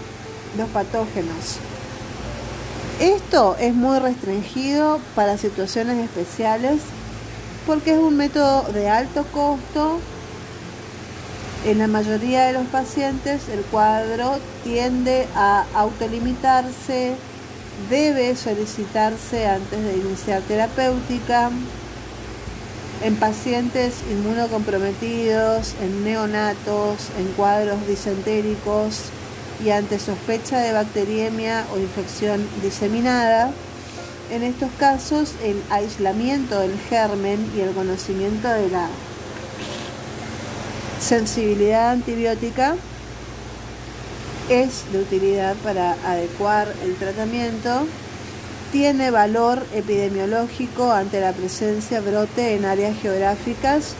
los 0.56 0.68
patógenos. 0.70 1.58
Esto 3.00 3.56
es 3.60 3.74
muy 3.74 3.98
restringido 3.98 5.00
para 5.14 5.36
situaciones 5.36 6.02
especiales 6.02 6.80
porque 7.66 7.92
es 7.92 7.98
un 7.98 8.16
método 8.16 8.62
de 8.72 8.88
alto 8.88 9.24
costo 9.32 10.00
en 11.64 11.78
la 11.78 11.88
mayoría 11.88 12.46
de 12.46 12.52
los 12.52 12.66
pacientes 12.66 13.48
el 13.48 13.62
cuadro 13.62 14.38
tiende 14.62 15.26
a 15.34 15.64
autolimitarse, 15.74 17.14
debe 17.90 18.36
solicitarse 18.36 19.46
antes 19.46 19.82
de 19.82 19.96
iniciar 19.96 20.42
terapéutica. 20.42 21.50
En 23.02 23.14
pacientes 23.16 23.94
inmunocomprometidos, 24.10 25.74
en 25.80 26.04
neonatos, 26.04 27.10
en 27.18 27.28
cuadros 27.36 27.86
disentéricos 27.86 29.02
y 29.64 29.70
ante 29.70 30.00
sospecha 30.00 30.58
de 30.58 30.72
bacteriemia 30.72 31.64
o 31.72 31.78
infección 31.78 32.44
diseminada. 32.62 33.52
En 34.30 34.42
estos 34.42 34.70
casos, 34.78 35.34
el 35.44 35.62
aislamiento 35.70 36.58
del 36.60 36.76
germen 36.88 37.50
y 37.56 37.60
el 37.60 37.70
conocimiento 37.70 38.48
de 38.48 38.68
la 38.68 38.88
sensibilidad 41.00 41.90
antibiótica 41.90 42.76
es 44.48 44.90
de 44.92 45.00
utilidad 45.00 45.56
para 45.56 45.92
adecuar 46.04 46.72
el 46.82 46.94
tratamiento, 46.96 47.86
tiene 48.72 49.10
valor 49.10 49.64
epidemiológico 49.74 50.90
ante 50.92 51.20
la 51.20 51.32
presencia 51.32 52.00
brote 52.00 52.54
en 52.54 52.64
áreas 52.64 52.96
geográficas 53.00 53.94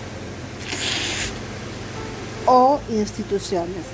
o 2.47 2.81
instituciones. 2.91 3.85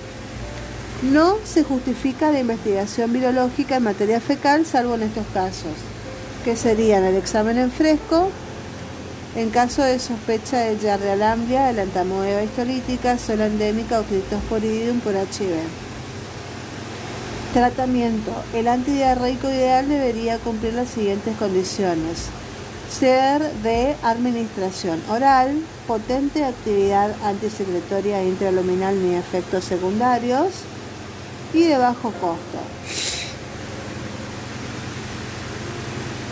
No 1.02 1.36
se 1.44 1.64
justifica 1.64 2.30
la 2.30 2.40
investigación 2.40 3.12
virológica 3.12 3.76
en 3.76 3.82
materia 3.82 4.20
fecal 4.20 4.64
salvo 4.64 4.94
en 4.94 5.02
estos 5.02 5.26
casos, 5.34 5.72
que 6.44 6.56
serían 6.56 7.04
el 7.04 7.16
examen 7.16 7.58
en 7.58 7.70
fresco, 7.70 8.30
en 9.36 9.50
caso 9.50 9.82
de 9.82 9.98
sospecha 9.98 10.58
de 10.58 10.76
diarrea 10.76 11.16
lamblia, 11.16 11.72
la 11.72 11.82
entamoeba 11.82 12.42
histolítica, 12.42 13.18
sola 13.18 13.46
endémica 13.46 14.00
o 14.00 14.04
criptosporidum 14.04 15.00
por 15.00 15.14
HIV. 15.14 15.56
Tratamiento. 17.52 18.32
El 18.54 18.68
antidiarreico 18.68 19.48
ideal 19.48 19.88
debería 19.88 20.38
cumplir 20.38 20.74
las 20.74 20.88
siguientes 20.88 21.36
condiciones. 21.36 22.26
Ser 22.88 23.42
de 23.62 23.96
administración 24.04 25.02
oral, 25.08 25.60
potente 25.88 26.44
actividad 26.44 27.12
antisecretoria 27.24 28.22
intraluminal 28.22 29.02
ni 29.02 29.16
efectos 29.16 29.64
secundarios 29.64 30.50
y 31.52 31.64
de 31.64 31.78
bajo 31.78 32.12
costo. 32.12 32.58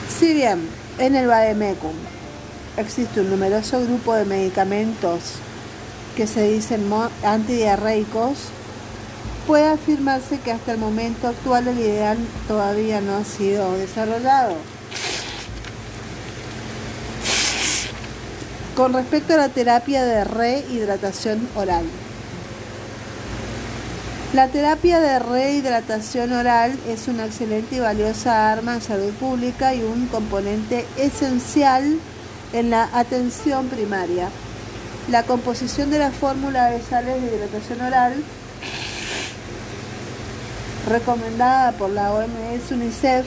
Si 0.09 0.35
bien 0.35 0.69
en 0.99 1.17
el 1.17 1.27
Bademecum 1.27 1.95
existe 2.77 3.21
un 3.21 3.31
numeroso 3.31 3.81
grupo 3.83 4.15
de 4.15 4.25
medicamentos 4.25 5.35
que 6.17 6.27
se 6.27 6.49
dicen 6.49 6.85
antidiarreicos, 7.25 8.39
puede 9.47 9.67
afirmarse 9.67 10.39
que 10.39 10.53
hasta 10.53 10.73
el 10.73 10.79
momento 10.79 11.29
actual 11.29 11.69
el 11.69 11.79
ideal 11.79 12.19
todavía 12.49 13.01
no 13.01 13.17
ha 13.17 13.25
sido 13.25 13.73
desarrollado. 13.73 14.57
Con 18.77 18.95
respecto 18.95 19.35
a 19.35 19.37
la 19.37 19.49
terapia 19.49 20.05
de 20.05 20.25
rehidratación 20.25 21.47
oral. 21.55 21.85
La 24.33 24.49
terapia 24.49 24.99
de 24.99 25.19
rehidratación 25.19 26.33
oral 26.33 26.79
es 26.89 27.07
una 27.07 27.27
excelente 27.27 27.77
y 27.77 27.81
valiosa 27.81 28.51
arma 28.51 28.75
en 28.75 28.81
salud 28.81 29.13
pública 29.13 29.75
y 29.75 29.83
un 29.83 30.07
componente 30.07 30.87
esencial 30.97 31.99
en 32.53 32.71
la 32.71 32.89
atención 32.93 33.69
primaria. 33.69 34.29
La 35.11 35.25
composición 35.25 35.91
de 35.91 35.99
la 35.99 36.11
fórmula 36.11 36.67
de 36.67 36.81
sales 36.83 37.21
de 37.21 37.37
hidratación 37.37 37.81
oral 37.81 38.23
recomendada 40.89 41.73
por 41.73 41.91
la 41.91 42.13
OMS 42.13 42.71
UNICEF 42.71 43.27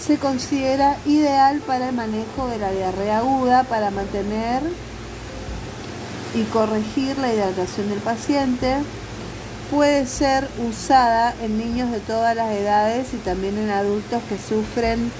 se 0.00 0.18
considera 0.18 0.96
ideal 1.06 1.60
para 1.60 1.88
el 1.88 1.94
manejo 1.94 2.48
de 2.48 2.58
la 2.58 2.70
diarrea 2.70 3.18
aguda, 3.18 3.64
para 3.64 3.90
mantener 3.90 4.62
y 6.34 6.42
corregir 6.44 7.16
la 7.18 7.32
hidratación 7.32 7.88
del 7.88 8.00
paciente. 8.00 8.76
Puede 9.70 10.06
ser 10.06 10.48
usada 10.68 11.34
en 11.42 11.56
niños 11.56 11.90
de 11.90 12.00
todas 12.00 12.36
las 12.36 12.50
edades 12.50 13.14
y 13.14 13.16
también 13.18 13.56
en 13.58 13.70
adultos 13.70 14.22
que 14.28 14.36
sufren 14.36 15.10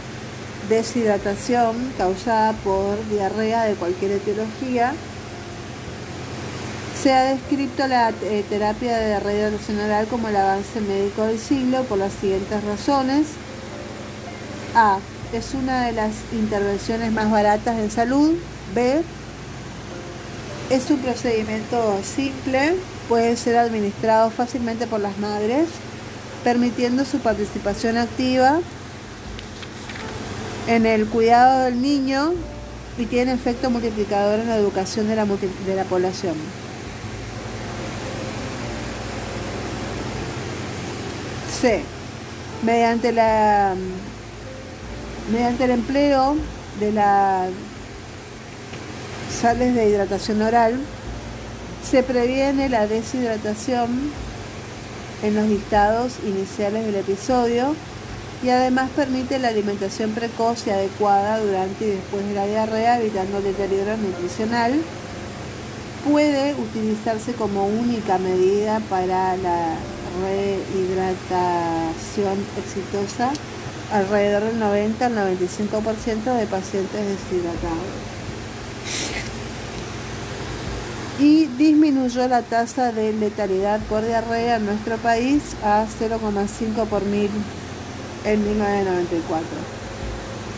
deshidratación 0.69 1.93
causada 1.99 2.53
por 2.53 2.97
diarrea 3.09 3.65
de 3.65 3.75
cualquier 3.75 4.13
etiología. 4.13 4.95
Se 7.01 7.13
ha 7.13 7.25
descrito 7.25 7.87
la 7.87 8.11
eh, 8.23 8.45
terapia 8.49 8.97
de 8.97 9.21
rehidratación 9.21 9.79
oral 9.81 10.07
como 10.07 10.29
el 10.29 10.37
avance 10.37 10.81
médico 10.81 11.25
del 11.25 11.39
siglo 11.39 11.83
por 11.85 11.99
las 11.99 12.13
siguientes 12.15 12.65
razones. 12.65 13.27
A. 14.75 14.99
Es 15.33 15.53
una 15.53 15.87
de 15.87 15.93
las 15.93 16.13
intervenciones 16.33 17.13
más 17.13 17.31
baratas 17.31 17.79
en 17.79 17.91
salud. 17.91 18.37
B. 18.75 19.03
Es 20.71 20.91
un 20.91 20.99
procedimiento 21.01 21.99
simple, 22.03 22.75
puede 23.09 23.37
ser 23.37 23.59
administrado 23.59 24.31
fácilmente 24.31 24.87
por 24.87 25.01
las 25.01 25.19
madres, 25.19 25.69
permitiendo 26.43 27.05
su 27.05 27.19
participación 27.19 27.99
activa 27.99 28.61
en 30.67 30.87
el 30.87 31.07
cuidado 31.07 31.65
del 31.65 31.81
niño 31.81 32.33
y 32.99 33.07
tiene 33.07 33.33
efecto 33.33 33.71
multiplicador 33.71 34.41
en 34.41 34.49
la 34.49 34.57
educación 34.57 35.09
de 35.09 35.17
la, 35.17 35.25
de 35.27 35.77
la 35.77 35.85
población. 35.85 36.35
C. 41.61 41.83
Mediante 42.63 43.13
la 43.13 43.75
mediante 45.31 45.65
el 45.65 45.71
empleo 45.71 46.37
de 46.79 46.93
las 46.93 47.49
sales 49.41 49.75
de 49.75 49.89
hidratación 49.89 50.43
oral 50.43 50.79
se 51.83 52.03
previene 52.03 52.69
la 52.69 52.87
deshidratación 52.87 54.11
en 55.23 55.35
los 55.35 55.47
listados 55.47 56.15
iniciales 56.27 56.85
del 56.85 56.97
episodio 56.97 57.75
y 58.45 58.51
además 58.51 58.91
permite 58.95 59.39
la 59.39 59.49
alimentación 59.49 60.11
precoz 60.11 60.67
y 60.67 60.71
adecuada 60.71 61.39
durante 61.39 61.87
y 61.87 61.93
después 61.93 62.29
de 62.29 62.35
la 62.35 62.45
diarrea, 62.45 63.01
evitando 63.01 63.41
deterioro 63.41 63.97
nutricional. 63.97 64.75
Puede 66.07 66.55
utilizarse 66.55 67.33
como 67.33 67.65
única 67.65 68.19
medida 68.19 68.81
para 68.91 69.39
la 69.39 69.77
rehidratación 70.21 72.45
exitosa 72.59 73.33
alrededor 73.91 74.43
del 74.43 74.59
90 74.59 75.07
al 75.07 75.15
95% 75.15 76.37
de 76.37 76.47
pacientes 76.47 77.01
deshidratados. 77.01 77.79
Y 81.19 81.47
disminuyó 81.47 82.29
la 82.29 82.43
tasa 82.43 82.93
de 82.93 83.15
letalidad 83.15 83.81
por 83.89 84.05
diarrea 84.05 84.57
en 84.57 84.67
nuestro 84.67 84.99
país 84.99 85.57
a 85.63 85.87
0,5 85.99 86.87
por 86.87 87.07
mil 87.07 87.31
en 88.25 88.45
1994. 88.45 89.47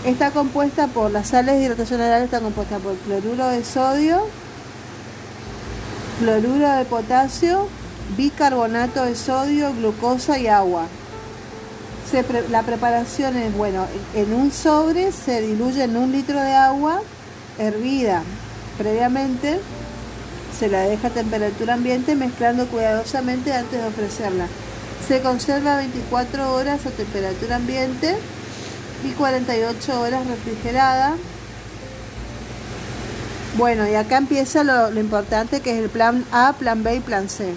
Está 0.05 0.31
compuesta 0.31 0.87
por 0.87 1.11
las 1.11 1.29
sales 1.29 1.57
de 1.57 1.65
hidratación 1.65 2.01
oral, 2.01 2.23
está 2.23 2.41
compuesta 2.41 2.79
por 2.79 2.95
cloruro 2.97 3.49
de 3.49 3.65
sodio, 3.65 4.27
cloruro 6.21 6.71
de 6.73 6.85
potasio, 6.85 7.69
bicarbonato 8.17 9.05
de 9.05 9.17
sodio, 9.17 9.73
glucosa 9.75 10.39
y 10.39 10.47
agua. 10.47 10.87
la 12.51 12.63
preparación 12.63 13.37
es, 13.37 13.55
bueno, 13.57 13.87
en 14.15 14.33
un 14.33 14.53
sobre 14.53 15.11
se 15.11 15.41
diluye 15.41 15.85
en 15.85 15.97
un 15.97 16.13
litro 16.13 16.41
de 16.41 16.55
agua 16.55 17.01
hervida 17.59 18.23
previamente, 18.79 19.59
se 20.57 20.69
la 20.69 20.81
deja 20.83 21.09
a 21.09 21.11
temperatura 21.11 21.75
ambiente 21.75 22.15
mezclando 22.15 22.67
cuidadosamente 22.67 23.53
antes 23.53 23.81
de 23.81 23.89
ofrecerla. 23.89 24.47
Se 25.07 25.21
conserva 25.21 25.77
24 25.77 26.53
horas 26.53 26.85
a 26.85 26.91
temperatura 26.91 27.57
ambiente 27.57 28.17
y 29.05 29.13
48 29.13 30.01
horas 30.01 30.27
refrigerada. 30.27 31.15
Bueno, 33.57 33.89
y 33.89 33.95
acá 33.95 34.19
empieza 34.19 34.65
lo, 34.65 34.99
importante 34.99 35.61
que 35.61 35.73
es 35.73 35.79
el 35.79 35.91
plan 35.91 36.25
A, 36.33 36.55
plan 36.55 36.83
B 36.83 36.97
y 36.97 37.01
plan 37.01 37.29
C. 37.29 37.55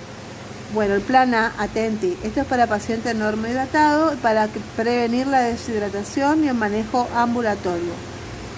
Bueno, 0.75 0.93
el 0.93 1.01
plan 1.01 1.33
A, 1.33 1.51
atenti. 1.57 2.15
Esto 2.23 2.41
es 2.41 2.45
para 2.45 2.67
paciente 2.67 3.09
enorme 3.09 3.49
hidratado, 3.49 4.15
para 4.21 4.47
prevenir 4.77 5.25
la 5.25 5.41
deshidratación 5.41 6.43
y 6.43 6.49
el 6.49 6.53
manejo 6.53 7.07
ambulatorio. 7.15 8.08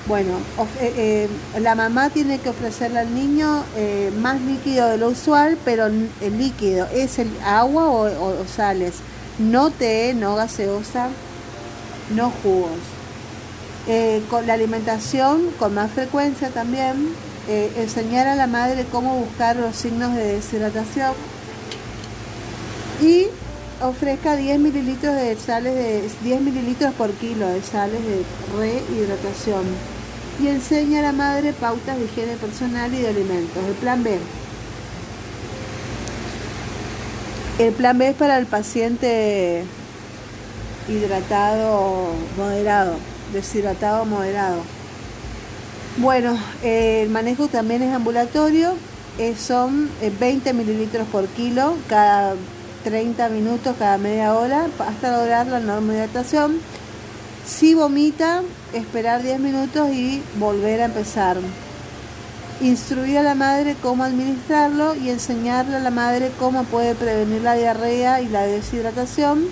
Bueno, 0.08 0.40
eh, 0.80 1.28
eh, 1.56 1.60
la 1.60 1.76
mamá 1.76 2.10
tiene 2.10 2.40
que 2.40 2.50
ofrecerle 2.50 3.00
al 3.00 3.14
niño 3.14 3.64
eh, 3.76 4.12
más 4.20 4.42
líquido 4.42 4.90
de 4.90 4.98
lo 4.98 5.10
usual, 5.10 5.60
pero 5.64 5.86
el 5.86 6.38
líquido 6.38 6.88
es 6.92 7.20
el 7.20 7.30
agua 7.46 7.88
o, 7.88 8.48
sales, 8.48 8.96
no 9.38 9.70
té, 9.70 10.16
no 10.16 10.36
gaseosa, 10.36 11.10
no 12.16 12.32
jugos. 12.42 12.72
con 14.30 14.48
la 14.48 14.54
alimentación 14.54 15.52
con 15.60 15.74
más 15.74 15.92
frecuencia 15.92 16.50
también, 16.50 17.14
enseñar 17.48 18.28
a 18.28 18.36
la 18.36 18.48
madre 18.48 18.86
cómo 18.92 19.16
buscar 19.16 19.56
los 19.56 19.76
signos 19.76 20.16
de 20.16 20.36
deshidratación 20.36 21.14
y 23.02 23.28
ofrezca 23.84 24.36
10 24.36 24.60
mililitros 24.60 25.16
de 25.16 25.36
sales 25.36 25.76
de 25.76 26.10
10 26.24 26.42
mililitros 26.42 26.94
por 26.94 27.12
kilo 27.14 27.48
de 27.48 27.62
sales 27.62 28.00
de 28.04 28.24
rehidratación 28.58 29.64
y 30.42 30.48
enseña 30.48 31.00
a 31.00 31.04
la 31.04 31.12
madre 31.12 31.54
pautas 31.54 31.98
de 31.98 32.06
higiene 32.06 32.36
personal 32.36 32.94
y 32.94 33.02
de 33.02 33.10
alimentos. 33.10 33.64
El 33.68 33.74
plan 33.76 34.04
B. 34.04 34.18
El 37.60 37.74
plan 37.74 37.98
B 37.98 38.10
es 38.10 38.16
para 38.16 38.38
el 38.38 38.46
paciente 38.46 39.64
hidratado 40.88 42.14
moderado, 42.38 42.96
deshidratado 43.34 44.06
moderado. 44.06 44.62
Bueno, 45.98 46.38
el 46.64 47.10
manejo 47.10 47.48
también 47.48 47.84
es 47.84 47.94
ambulatorio, 47.94 48.74
son 49.38 49.90
20 50.20 50.50
eh, 50.50 50.54
mililitros 50.54 51.08
por 51.10 51.28
kilo 51.28 51.76
cada 51.88 52.36
30 52.84 53.30
minutos 53.30 53.76
cada 53.78 53.98
media 53.98 54.34
hora 54.34 54.68
hasta 54.80 55.18
lograr 55.18 55.48
la 55.48 55.60
hidratación 55.60 56.60
Si 57.46 57.74
vomita, 57.74 58.42
esperar 58.74 59.24
10 59.24 59.40
minutos 59.40 59.90
y 59.92 60.22
volver 60.38 60.82
a 60.82 60.86
empezar. 60.86 61.38
Instruir 62.62 63.18
a 63.18 63.24
la 63.24 63.36
madre 63.36 63.76
cómo 63.82 64.04
administrarlo 64.04 64.96
y 64.96 65.10
enseñarle 65.10 65.78
a 65.78 65.80
la 65.80 65.90
madre 65.90 66.32
cómo 66.40 66.64
puede 66.64 66.94
prevenir 66.94 67.42
la 67.42 67.56
diarrea 67.56 68.22
y 68.22 68.28
la 68.28 68.44
deshidratación 68.44 69.46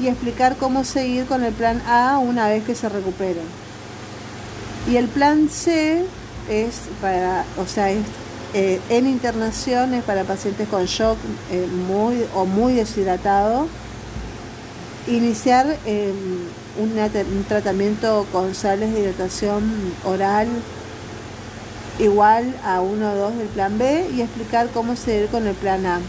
y 0.00 0.08
explicar 0.08 0.56
cómo 0.56 0.84
seguir 0.84 1.26
con 1.26 1.44
el 1.44 1.52
plan 1.52 1.82
A 1.86 2.18
una 2.18 2.48
vez 2.48 2.64
que 2.64 2.74
se 2.74 2.88
recupere. 2.88 3.40
Y 4.90 4.96
el 4.96 5.08
plan 5.08 5.48
C 5.50 6.04
es 6.48 6.82
para, 7.00 7.44
o 7.58 7.66
sea, 7.66 7.90
es 7.90 8.04
eh, 8.54 8.80
en 8.88 9.06
internaciones 9.06 10.04
para 10.04 10.24
pacientes 10.24 10.68
con 10.68 10.84
shock 10.86 11.18
eh, 11.50 11.66
muy 11.66 12.24
o 12.34 12.46
muy 12.46 12.74
deshidratado, 12.74 13.66
iniciar 15.06 15.78
em, 15.84 16.14
un 16.78 17.44
tratamiento 17.48 18.26
con 18.32 18.54
sales 18.54 18.92
de 18.92 19.00
hidratación 19.00 19.62
oral 20.04 20.48
igual 21.98 22.54
a 22.64 22.80
1 22.80 23.12
o 23.12 23.16
2 23.16 23.38
del 23.38 23.48
plan 23.48 23.78
B 23.78 24.10
y 24.14 24.20
explicar 24.20 24.68
cómo 24.72 24.96
seguir 24.96 25.28
con 25.28 25.46
el 25.46 25.54
plan 25.54 25.86
A. 25.86 26.00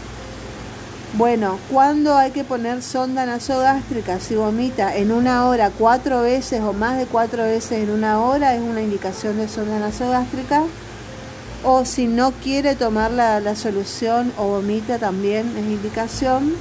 Bueno, 1.14 1.58
cuando 1.70 2.16
hay 2.16 2.32
que 2.32 2.44
poner 2.44 2.82
sonda 2.82 3.24
nasogástrica? 3.24 4.20
Si 4.20 4.34
vomita 4.34 4.94
en 4.94 5.10
una 5.10 5.46
hora 5.46 5.70
cuatro 5.70 6.20
veces 6.20 6.60
o 6.60 6.74
más 6.74 6.98
de 6.98 7.06
cuatro 7.06 7.44
veces 7.44 7.82
en 7.82 7.90
una 7.90 8.20
hora, 8.20 8.54
es 8.54 8.60
una 8.60 8.82
indicación 8.82 9.38
de 9.38 9.48
sonda 9.48 9.78
nasogástrica 9.78 10.64
o 11.64 11.84
si 11.84 12.06
no 12.06 12.32
quiere 12.32 12.76
tomar 12.76 13.10
la, 13.10 13.54
solución 13.56 14.32
o 14.36 14.46
vomita 14.46 14.98
también 14.98 15.56
es 15.56 15.64
indicación. 15.64 16.54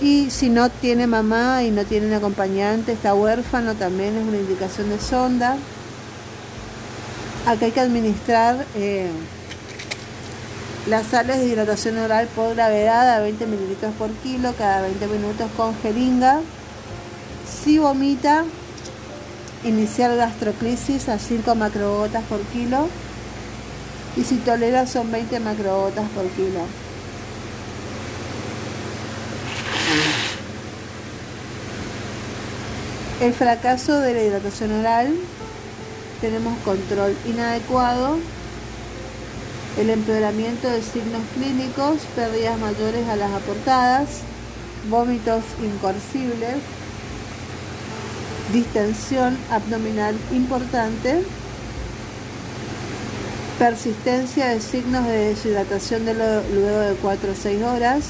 Y 0.00 0.30
si 0.30 0.48
no 0.48 0.70
tiene 0.70 1.06
mamá 1.06 1.62
y 1.62 1.70
no 1.70 1.84
tiene 1.84 2.08
un 2.08 2.14
acompañante, 2.14 2.92
está 2.92 3.14
huérfano, 3.14 3.74
también 3.74 4.16
es 4.16 4.26
una 4.26 4.38
indicación 4.38 4.90
de 4.90 4.98
sonda. 4.98 5.56
Acá 7.46 7.66
hay 7.66 7.72
que 7.72 7.80
administrar 7.80 8.66
eh, 8.74 9.10
las 10.88 11.06
sales 11.06 11.38
de 11.38 11.46
hidratación 11.46 11.98
oral 11.98 12.26
por 12.34 12.54
gravedad 12.54 13.14
a 13.14 13.20
20 13.20 13.46
mililitros 13.46 13.94
por 13.94 14.10
kilo 14.10 14.52
cada 14.58 14.82
20 14.82 15.06
minutos 15.06 15.46
con 15.56 15.76
jeringa. 15.80 16.40
Si 17.46 17.78
vomita, 17.78 18.44
iniciar 19.64 20.16
gastroclisis 20.16 21.08
a 21.08 21.18
5 21.18 21.54
macrogotas 21.54 22.24
por 22.24 22.40
kilo 22.40 22.88
y 24.16 24.24
si 24.24 24.36
tolera 24.36 24.86
son 24.86 25.10
20 25.10 25.40
macrogotas 25.40 26.08
por 26.10 26.26
kilo. 26.28 26.60
El 33.20 33.32
fracaso 33.32 34.00
de 34.00 34.12
la 34.12 34.22
hidratación 34.22 34.72
oral, 34.80 35.14
tenemos 36.20 36.58
control 36.58 37.16
inadecuado, 37.26 38.18
el 39.78 39.90
empeoramiento 39.90 40.68
de 40.68 40.82
signos 40.82 41.22
clínicos, 41.34 42.00
pérdidas 42.14 42.58
mayores 42.58 43.08
a 43.08 43.16
las 43.16 43.32
aportadas, 43.32 44.08
vómitos 44.88 45.42
incorcibles, 45.62 46.56
distensión 48.52 49.36
abdominal 49.50 50.16
importante, 50.32 51.24
persistencia 53.58 54.48
de 54.48 54.60
signos 54.60 55.06
de 55.06 55.28
deshidratación 55.28 56.04
de 56.04 56.14
luego 56.14 56.78
de 56.80 56.94
4 56.96 57.32
o 57.32 57.34
6 57.34 57.62
horas. 57.62 58.04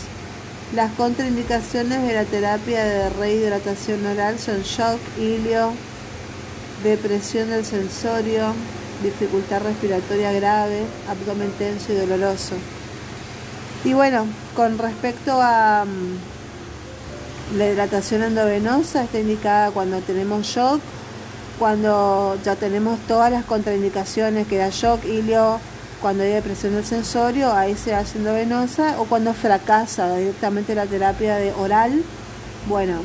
Las 0.75 0.93
contraindicaciones 0.93 2.03
de 2.03 2.15
la 2.15 2.25
terapia 2.25 2.85
de 2.85 3.11
rehidratación 3.11 4.05
oral 4.07 4.39
son 4.39 4.63
shock, 4.63 4.99
ilio, 5.19 5.73
depresión 6.83 7.51
del 7.51 7.65
sensorio, 7.65 8.55
dificultad 9.03 9.63
respiratoria 9.63 10.33
grave, 10.33 10.83
abdomen 11.09 11.53
tenso 11.53 11.93
y 11.93 11.97
doloroso. 11.97 12.55
Y 13.85 13.93
bueno, 13.93 14.27
con 14.57 14.79
respecto 14.79 15.41
a 15.41 15.85
mm, 15.85 17.59
la 17.59 17.69
hidratación 17.69 18.23
endovenosa, 18.23 19.05
está 19.05 19.19
indicada 19.19 19.71
cuando 19.71 20.01
tenemos 20.01 20.47
shock 20.47 20.81
cuando 21.59 22.37
ya 22.45 22.57
tenemos 22.57 22.99
todas 23.07 23.31
las 23.31 23.45
contraindicaciones, 23.45 24.47
que 24.47 24.59
da 24.59 24.71
shock, 24.71 25.05
ilio, 25.05 25.61
cuando 26.01 26.23
hay 26.25 26.31
depresión 26.31 26.75
del 26.75 26.85
sensorio, 26.85 27.53
ahí 27.53 27.77
se 27.77 27.95
hace 27.95 28.19
endovenosa, 28.19 29.01
o 29.01 29.05
cuando 29.05 29.33
fracasa 29.33 30.17
directamente 30.17 30.75
la 30.75 30.87
terapia 30.87 31.37
de 31.37 31.53
oral, 31.53 32.03
bueno, 32.69 33.01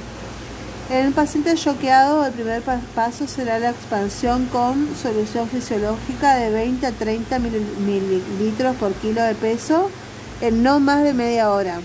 En 0.90 1.06
el 1.06 1.14
paciente 1.14 1.54
choqueado, 1.54 2.26
el 2.26 2.34
primer 2.34 2.64
paso 2.96 3.28
será 3.28 3.60
la 3.60 3.70
expansión 3.70 4.48
con 4.48 4.96
solución 4.96 5.48
fisiológica 5.48 6.36
de 6.36 6.50
20 6.50 6.88
a 6.88 6.92
30 6.92 7.38
mililitros 7.38 8.76
por 8.78 8.94
kilo 8.94 9.22
de 9.22 9.36
peso 9.36 9.92
en 10.42 10.64
no 10.64 10.80
más 10.80 11.04
de 11.04 11.14
media 11.14 11.52
hora. 11.52 11.80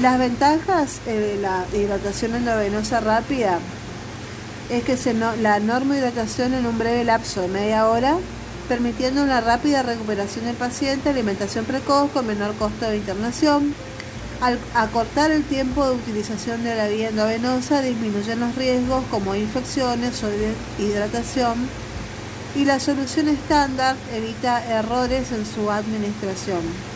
Las 0.00 0.18
ventajas 0.18 1.02
eh, 1.06 1.12
de 1.12 1.42
la 1.42 1.66
hidratación 1.74 2.34
endovenosa 2.34 3.00
rápida 3.00 3.58
es 4.70 4.82
que 4.82 4.96
la 5.42 5.60
norma 5.60 5.94
hidratación 5.94 6.54
en 6.54 6.64
un 6.64 6.78
breve 6.78 7.04
lapso 7.04 7.42
de 7.42 7.48
media 7.48 7.86
hora, 7.86 8.16
permitiendo 8.66 9.22
una 9.22 9.42
rápida 9.42 9.82
recuperación 9.82 10.46
del 10.46 10.56
paciente, 10.56 11.10
alimentación 11.10 11.66
precoz 11.66 12.10
con 12.12 12.26
menor 12.26 12.54
costo 12.54 12.88
de 12.88 12.96
internación. 12.96 13.74
Al 14.40 14.58
acortar 14.74 15.32
el 15.32 15.44
tiempo 15.44 15.84
de 15.84 15.96
utilización 15.96 16.64
de 16.64 16.76
la 16.76 16.88
vía 16.88 17.10
endovenosa, 17.10 17.82
disminuyen 17.82 18.40
los 18.40 18.54
riesgos 18.54 19.04
como 19.10 19.34
infecciones 19.34 20.24
o 20.24 20.30
hidratación 20.82 21.68
y 22.56 22.64
la 22.64 22.80
solución 22.80 23.28
estándar 23.28 23.96
evita 24.14 24.64
errores 24.64 25.30
en 25.32 25.44
su 25.44 25.70
administración. 25.70 26.89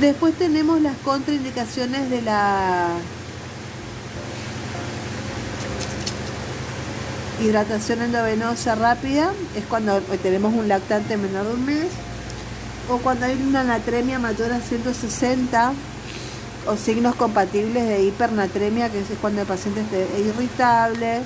Después 0.00 0.32
tenemos 0.34 0.80
las 0.80 0.96
contraindicaciones 0.98 2.08
de 2.08 2.22
la 2.22 2.86
hidratación 7.42 8.02
endovenosa 8.02 8.76
rápida, 8.76 9.32
es 9.56 9.64
cuando 9.64 10.00
tenemos 10.22 10.54
un 10.54 10.68
lactante 10.68 11.16
menor 11.16 11.46
de 11.46 11.54
un 11.54 11.66
mes, 11.66 11.88
o 12.88 12.98
cuando 12.98 13.26
hay 13.26 13.34
una 13.42 13.64
natremia 13.64 14.20
mayor 14.20 14.52
a 14.52 14.60
160 14.60 15.72
o 16.68 16.76
signos 16.76 17.16
compatibles 17.16 17.88
de 17.88 18.04
hipernatremia, 18.04 18.90
que 18.90 19.00
es 19.00 19.06
cuando 19.20 19.40
el 19.40 19.48
paciente 19.48 19.80
esté 19.80 20.06
irritable, 20.20 21.22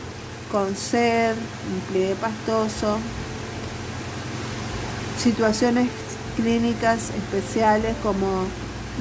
con 0.50 0.74
sed, 0.74 1.34
un 1.34 1.80
pliegue 1.92 2.14
pastoso, 2.14 2.96
situaciones 5.22 5.88
clínicas 6.36 7.10
especiales 7.10 7.94
como 8.02 8.46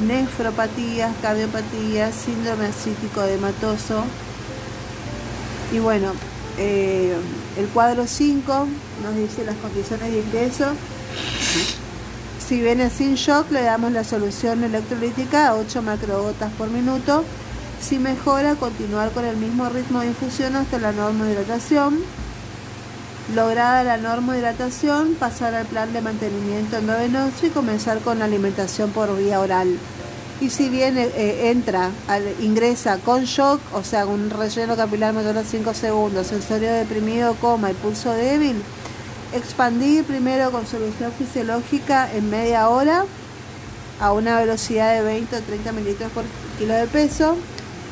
nefropatías, 0.05 1.13
cardiopatías, 1.21 2.13
síndrome 2.15 2.67
acítico 2.67 3.23
hematoso. 3.23 4.03
Y 5.73 5.79
bueno, 5.79 6.13
eh, 6.57 7.15
el 7.57 7.67
cuadro 7.67 8.07
5 8.07 8.67
nos 9.03 9.15
dice 9.15 9.43
las 9.43 9.55
condiciones 9.55 10.11
de 10.11 10.19
ingreso. 10.19 10.73
Si 12.45 12.61
viene 12.61 12.89
sin 12.89 13.15
shock, 13.15 13.49
le 13.51 13.61
damos 13.61 13.91
la 13.91 14.03
solución 14.03 14.63
electrolítica 14.63 15.47
a 15.47 15.55
8 15.55 15.81
macrogotas 15.81 16.51
por 16.53 16.69
minuto 16.69 17.23
si 17.81 17.97
mejora, 17.97 18.55
continuar 18.55 19.11
con 19.11 19.25
el 19.25 19.37
mismo 19.37 19.67
ritmo 19.67 20.01
de 20.01 20.07
infusión 20.07 20.55
hasta 20.55 20.77
la 20.77 20.91
norma 20.91 21.25
de 21.25 21.33
hidratación. 21.33 21.99
Lograda 23.35 23.83
la 23.83 23.97
norma 23.97 24.33
de 24.33 24.39
hidratación, 24.39 25.15
pasar 25.15 25.55
al 25.55 25.65
plan 25.65 25.93
de 25.93 26.01
mantenimiento 26.01 26.77
endovenoso 26.77 27.45
y 27.45 27.49
comenzar 27.49 27.99
con 27.99 28.19
la 28.19 28.25
alimentación 28.25 28.91
por 28.91 29.15
vía 29.15 29.39
oral. 29.39 29.77
Y 30.41 30.49
si 30.49 30.69
bien 30.69 30.97
eh, 30.97 31.51
entra, 31.51 31.91
ingresa 32.41 32.97
con 32.97 33.23
shock, 33.25 33.61
o 33.73 33.83
sea, 33.83 34.05
un 34.07 34.29
relleno 34.29 34.75
capilar 34.75 35.13
mayor 35.13 35.37
a 35.37 35.43
5 35.43 35.73
segundos, 35.73 36.27
sensorio 36.27 36.73
deprimido, 36.73 37.35
coma 37.35 37.71
y 37.71 37.73
pulso 37.75 38.11
débil, 38.11 38.61
expandir 39.33 40.03
primero 40.03 40.51
con 40.51 40.65
solución 40.65 41.11
fisiológica 41.13 42.11
en 42.11 42.29
media 42.29 42.69
hora 42.69 43.05
a 44.01 44.11
una 44.13 44.39
velocidad 44.39 44.95
de 44.95 45.03
20 45.03 45.35
o 45.37 45.41
30 45.41 45.71
mililitros 45.71 46.11
por 46.11 46.25
kilo 46.57 46.73
de 46.73 46.87
peso 46.87 47.37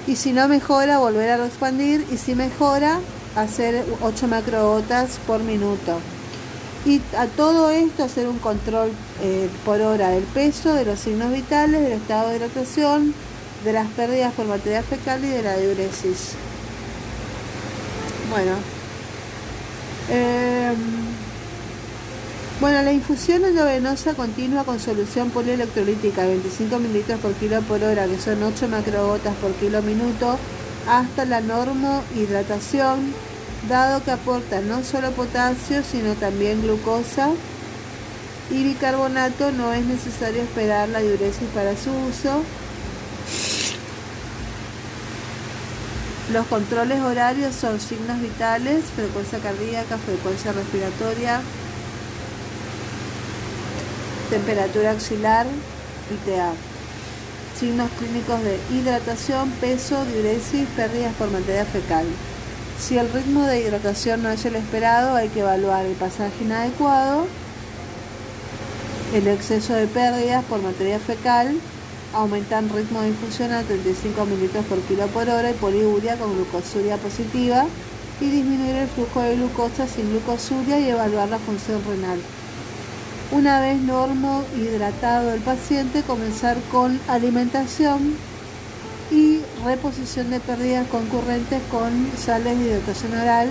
y 0.08 0.16
si 0.16 0.34
no 0.34 0.48
mejora 0.48 0.98
volver 0.98 1.30
a 1.30 1.46
expandir 1.46 2.06
y 2.12 2.18
si 2.18 2.34
mejora 2.34 3.00
hacer 3.36 3.86
8 4.02 4.28
macrogotas 4.28 5.20
por 5.26 5.42
minuto 5.42 6.00
y 6.86 7.02
a 7.18 7.28
todo 7.28 7.70
esto 7.70 8.04
hacer 8.04 8.28
un 8.28 8.40
control 8.40 8.92
eh, 9.22 9.50
por 9.66 9.82
hora 9.82 10.10
del 10.10 10.24
peso, 10.24 10.74
de 10.74 10.86
los 10.86 11.00
signos 11.00 11.32
vitales, 11.32 11.82
del 11.82 11.94
estado 11.94 12.30
de 12.30 12.38
hidratación, 12.38 13.14
de 13.64 13.74
las 13.74 13.88
pérdidas 13.90 14.34
por 14.34 14.46
materia 14.46 14.82
fecal 14.82 15.24
y 15.24 15.28
de 15.28 15.44
la 15.44 15.58
diuresis. 15.58 16.36
Bueno, 18.30 18.54
eh, 20.10 20.74
bueno, 22.62 22.82
la 22.82 22.94
infusión 22.94 23.44
endovenosa 23.44 24.14
continua 24.14 24.64
con 24.64 24.80
solución 24.80 25.32
polielectrolítica 25.32 26.26
25 26.26 26.80
mililitros 26.80 27.20
por 27.20 27.34
kilo 27.34 27.62
por 27.62 27.84
hora, 27.84 28.06
que 28.06 28.20
son 28.20 28.42
8 28.42 28.68
macrogotas 28.70 29.36
por 29.36 29.52
kilo 29.54 29.82
minuto, 29.82 30.38
hasta 30.90 31.24
la 31.26 31.40
hidratación, 32.16 33.14
dado 33.70 34.04
que 34.04 34.12
aporta 34.12 34.60
no 34.62 34.84
solo 34.84 35.12
potasio, 35.12 35.84
sino 35.84 36.14
también 36.16 36.64
glucosa 36.64 37.30
y 38.50 38.64
bicarbonato, 38.64 39.52
no 39.52 39.72
es 39.72 39.86
necesario 39.86 40.42
esperar 40.42 40.90
la 40.90 41.00
diuresis 41.00 41.48
para 41.54 41.78
su 41.78 41.92
uso. 41.92 42.44
Los 46.34 46.48
controles 46.48 47.00
horarios 47.02 47.54
son 47.54 47.80
signos 47.80 48.20
vitales, 48.20 48.86
frecuencia 48.96 49.38
cardíaca, 49.40 49.98
frecuencia 49.98 50.52
respiratoria, 50.54 51.42
temperatura 54.32 54.92
axilar 54.92 55.46
y 55.46 56.30
TA. 56.30 56.69
Signos 57.60 57.92
clínicos 58.00 58.42
de 58.42 58.58
hidratación, 58.72 59.52
peso, 59.60 60.06
diuresis, 60.06 60.66
pérdidas 60.78 61.14
por 61.16 61.30
materia 61.30 61.66
fecal. 61.66 62.06
Si 62.80 62.98
el 62.98 63.12
ritmo 63.12 63.44
de 63.44 63.60
hidratación 63.60 64.24
no 64.24 64.30
es 64.30 64.46
el 64.46 64.56
esperado, 64.56 65.14
hay 65.14 65.28
que 65.28 65.42
evaluar 65.42 65.86
el 65.86 65.96
pasaje 65.96 66.46
inadecuado, 66.46 67.28
el 69.14 69.28
exceso 69.28 69.74
de 69.74 69.88
pérdidas 69.88 70.46
por 70.46 70.62
materia 70.62 71.00
fecal, 71.00 71.60
aumentar 72.14 72.64
el 72.64 72.70
ritmo 72.70 73.02
de 73.02 73.10
infusión 73.10 73.52
a 73.52 73.64
35 73.64 74.26
mililitros 74.26 74.64
por 74.64 74.80
kilo 74.84 75.08
por 75.08 75.28
hora 75.28 75.52
y 75.52 75.56
poliuria 75.56 76.16
con 76.16 76.34
glucosuria 76.36 76.96
positiva 76.96 77.66
y 78.22 78.30
disminuir 78.30 78.76
el 78.76 78.88
flujo 78.88 79.22
de 79.22 79.36
glucosa 79.36 79.86
sin 79.86 80.10
glucosuria 80.10 80.80
y 80.80 80.92
evaluar 80.92 81.28
la 81.28 81.40
función 81.40 81.82
renal. 81.86 82.20
Una 83.32 83.62
vez 83.62 83.80
normo 83.80 84.44
hidratado 84.58 85.32
el 85.36 85.42
paciente, 85.42 86.02
comenzar 86.02 86.58
con 86.72 87.00
alimentación 87.08 88.16
y 89.12 89.42
reposición 89.64 90.32
de 90.32 90.40
pérdidas 90.40 90.88
concurrentes 90.88 91.62
con 91.70 91.92
sales 92.18 92.58
de 92.58 92.66
hidratación 92.66 93.14
oral 93.14 93.50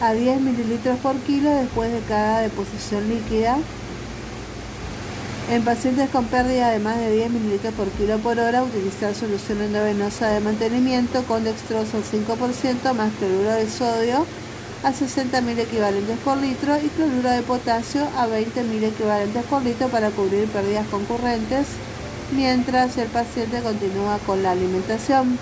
a 0.00 0.12
10 0.12 0.40
mililitros 0.40 1.00
por 1.00 1.16
kilo 1.16 1.50
después 1.50 1.92
de 1.92 1.98
cada 2.02 2.42
deposición 2.42 3.08
líquida. 3.08 3.58
En 5.50 5.64
pacientes 5.64 6.10
con 6.10 6.26
pérdida 6.26 6.70
de 6.70 6.78
más 6.78 6.98
de 6.98 7.10
10 7.10 7.30
mililitros 7.30 7.74
por 7.74 7.88
kilo 7.88 8.18
por 8.18 8.38
hora, 8.38 8.62
utilizar 8.62 9.16
solución 9.16 9.62
endovenosa 9.62 10.28
de 10.28 10.38
mantenimiento 10.38 11.24
con 11.24 11.42
dextrosa 11.42 11.96
al 11.96 12.04
5% 12.04 12.94
más 12.94 13.12
cloruro 13.18 13.50
de 13.50 13.68
sodio 13.68 14.26
a 14.84 14.92
60.000 14.92 15.58
equivalentes 15.58 16.18
por 16.18 16.36
litro 16.36 16.76
y 16.78 16.88
cloruro 16.88 17.30
de 17.30 17.42
potasio 17.42 18.02
a 18.16 18.28
20.000 18.28 18.84
equivalentes 18.84 19.44
por 19.44 19.62
litro 19.62 19.88
para 19.88 20.10
cubrir 20.10 20.46
pérdidas 20.48 20.86
concurrentes 20.88 21.66
mientras 22.32 22.96
el 22.96 23.08
paciente 23.08 23.60
continúa 23.60 24.18
con 24.24 24.42
la 24.42 24.52
alimentación. 24.52 25.38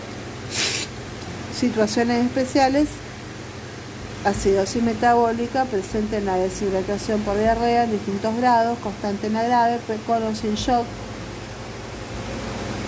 Situaciones 1.55 2.25
especiales, 2.25 2.89
acidosis 4.25 4.83
metabólica 4.83 5.65
presente 5.65 6.19
en 6.19 6.27
la 6.27 6.37
deshidratación 6.37 7.21
por 7.21 7.39
diarrea 7.39 7.85
en 7.85 7.93
distintos 7.93 8.37
grados, 8.37 8.79
constante 8.79 9.27
en 9.27 9.35
la 9.35 9.43
grave, 9.43 9.79
con 10.07 10.23
o 10.23 10.35
sin 10.35 10.55
shock. 10.55 10.85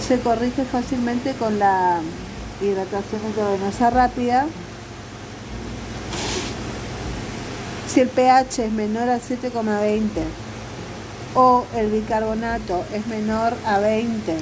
Se 0.06 0.18
corrige 0.20 0.64
fácilmente 0.64 1.32
con 1.34 1.58
la 1.58 2.00
hidratación 2.62 3.20
endovenosa 3.26 3.90
rápida 3.90 4.46
Si 7.98 8.02
el 8.02 8.10
pH 8.10 8.66
es 8.66 8.70
menor 8.70 9.08
a 9.08 9.16
7,20 9.16 10.08
o 11.34 11.64
el 11.74 11.90
bicarbonato 11.90 12.84
es 12.94 13.04
menor 13.08 13.54
a 13.66 13.80
20, 13.80 14.36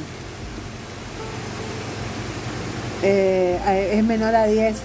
eh, 3.02 3.90
es 3.94 4.04
menor 4.04 4.34
a 4.34 4.44
10, 4.44 4.76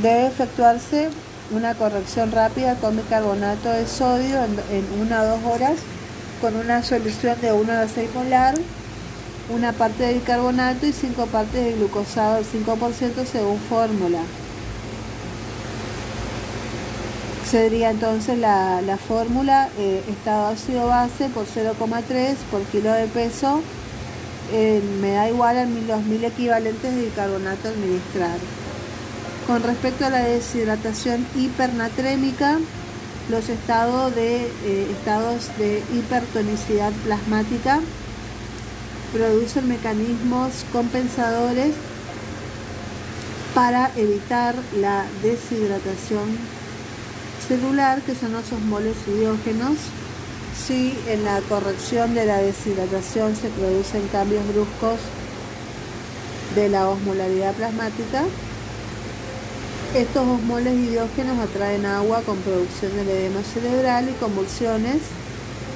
debe 0.00 0.26
efectuarse 0.28 1.08
una 1.50 1.74
corrección 1.74 2.30
rápida 2.30 2.76
con 2.76 2.96
bicarbonato 2.96 3.68
de 3.68 3.84
sodio 3.88 4.44
en, 4.44 4.52
en 4.70 5.00
una 5.00 5.22
o 5.22 5.26
dos 5.26 5.40
horas 5.52 5.78
con 6.40 6.54
una 6.54 6.84
solución 6.84 7.36
de 7.40 7.52
1 7.52 7.72
a 7.72 7.88
6 7.88 8.10
molar, 8.14 8.54
una 9.52 9.72
parte 9.72 10.04
de 10.04 10.14
bicarbonato 10.14 10.86
y 10.86 10.92
5 10.92 11.26
partes 11.26 11.64
de 11.64 11.72
glucosado 11.72 12.36
al 12.36 12.44
5% 12.44 13.26
según 13.26 13.58
fórmula. 13.58 14.20
Sería 17.50 17.90
entonces 17.90 18.38
la, 18.38 18.96
fórmula 19.08 19.70
eh, 19.76 20.04
estado 20.08 20.46
ácido 20.46 20.86
base 20.86 21.28
por 21.30 21.46
0,3 21.46 22.36
por 22.48 22.62
kilo 22.66 22.92
de 22.92 23.06
peso 23.08 23.60
me 25.00 25.12
da 25.12 25.28
igual 25.28 25.56
a 25.56 25.64
los 25.64 26.04
mil 26.04 26.22
equivalentes 26.22 26.94
de 26.94 27.06
bicarbonato 27.06 27.68
administrar. 27.68 28.38
Con 29.48 29.64
respecto 29.64 30.06
a 30.06 30.10
la 30.10 30.22
deshidratación 30.22 31.26
hipernatrémica, 31.34 32.60
los 33.30 33.48
estados 33.48 34.14
de, 34.14 34.46
eh, 34.64 34.86
estados 34.92 35.50
de 35.58 35.82
hipertonicidad 35.92 36.92
plasmática 37.04 37.80
producen 39.12 39.66
mecanismos 39.66 40.64
compensadores 40.72 41.74
para 43.54 43.90
evitar 43.96 44.54
la 44.80 45.04
deshidratación 45.22 46.59
celular, 47.50 48.00
que 48.02 48.14
son 48.14 48.32
los 48.32 48.52
osmoles 48.52 48.94
idiógenos. 49.08 49.76
Si 50.54 50.96
en 51.08 51.24
la 51.24 51.40
corrección 51.48 52.14
de 52.14 52.24
la 52.24 52.38
deshidratación 52.38 53.34
se 53.34 53.48
producen 53.48 54.06
cambios 54.12 54.46
bruscos 54.52 55.00
de 56.54 56.68
la 56.68 56.88
osmolaridad 56.88 57.52
plasmática, 57.54 58.22
estos 59.96 60.28
osmoles 60.28 60.74
idiógenos 60.74 61.40
atraen 61.40 61.86
agua 61.86 62.22
con 62.22 62.36
producción 62.38 62.92
de 62.94 63.02
edema 63.02 63.42
cerebral 63.42 64.08
y 64.08 64.12
convulsiones 64.12 64.98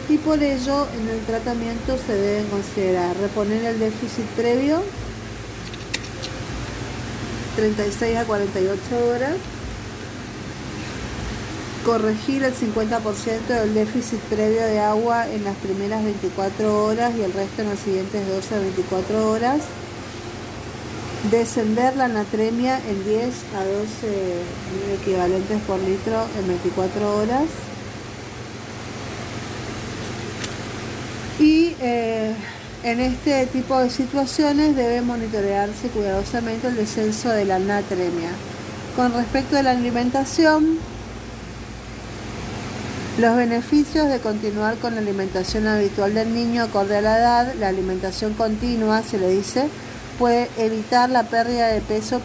y 0.09 0.19
por 0.19 0.41
ello 0.41 0.87
en 0.97 1.09
el 1.09 1.21
tratamiento 1.27 1.99
se 2.07 2.15
deben 2.15 2.47
considerar 2.47 3.17
reponer 3.17 3.65
el 3.65 3.81
déficit 3.81 4.27
previo 4.37 4.81
36 7.57 8.17
a 8.17 8.25
48 8.25 8.79
horas, 9.09 9.35
corregir 11.85 12.43
el 12.43 12.55
50% 12.55 13.47
del 13.47 13.75
déficit 13.75 14.19
previo 14.21 14.63
de 14.63 14.81
agua 14.81 15.29
en 15.29 15.45
las 15.45 15.55
primeras 15.57 16.03
24 16.03 16.85
horas 16.85 17.13
y 17.17 17.23
el 17.23 17.33
resto 17.33 17.63
en 17.63 17.69
las 17.69 17.79
siguientes 17.79 18.27
12 18.27 18.55
a 18.55 18.59
24 18.59 19.31
horas, 19.31 19.61
descender 21.31 21.97
la 21.97 22.09
natremia 22.09 22.81
en 22.89 23.05
10 23.05 23.35
a 23.57 23.65
12 23.65 25.01
equivalentes 25.01 25.61
por 25.63 25.79
litro 25.81 26.27
en 26.39 26.49
24 26.49 27.17
horas 27.19 27.45
y 31.39 31.77
eh, 31.81 32.35
en 32.83 33.01
este 33.01 33.47
tipo 33.47 33.79
de 33.79 33.91
situaciones 33.91 34.75
debe 34.75 35.03
monitorearse 35.03 35.89
cuidadosamente 35.89 36.69
el 36.69 36.77
descenso 36.77 37.29
de 37.29 37.45
la 37.45 37.59
natremia. 37.59 38.31
Con 38.97 39.13
respecto 39.13 39.57
a 39.59 39.63
la 39.63 39.73
alimentación, 39.73 40.79
los 43.19 43.37
beneficios 43.37 44.09
de 44.09 44.19
continuar 44.19 44.77
con 44.79 44.97
la 44.97 45.01
alimentación 45.01 45.69
habitual 45.69 46.15
del 46.15 46.35
niño 46.35 46.65
acorde 46.65 46.97
a 46.97 47.01
la 47.01 47.19
edad, 47.19 47.55
la 47.61 47.69
alimentación 47.69 48.35
continua, 48.35 49.03
se 49.03 49.19
le 49.19 49.29
dice, 49.31 49.69
puede 50.19 50.49
evitar 50.59 51.11
la 51.11 51.23
pérdida 51.23 51.69
de 51.69 51.81
peso 51.81 52.21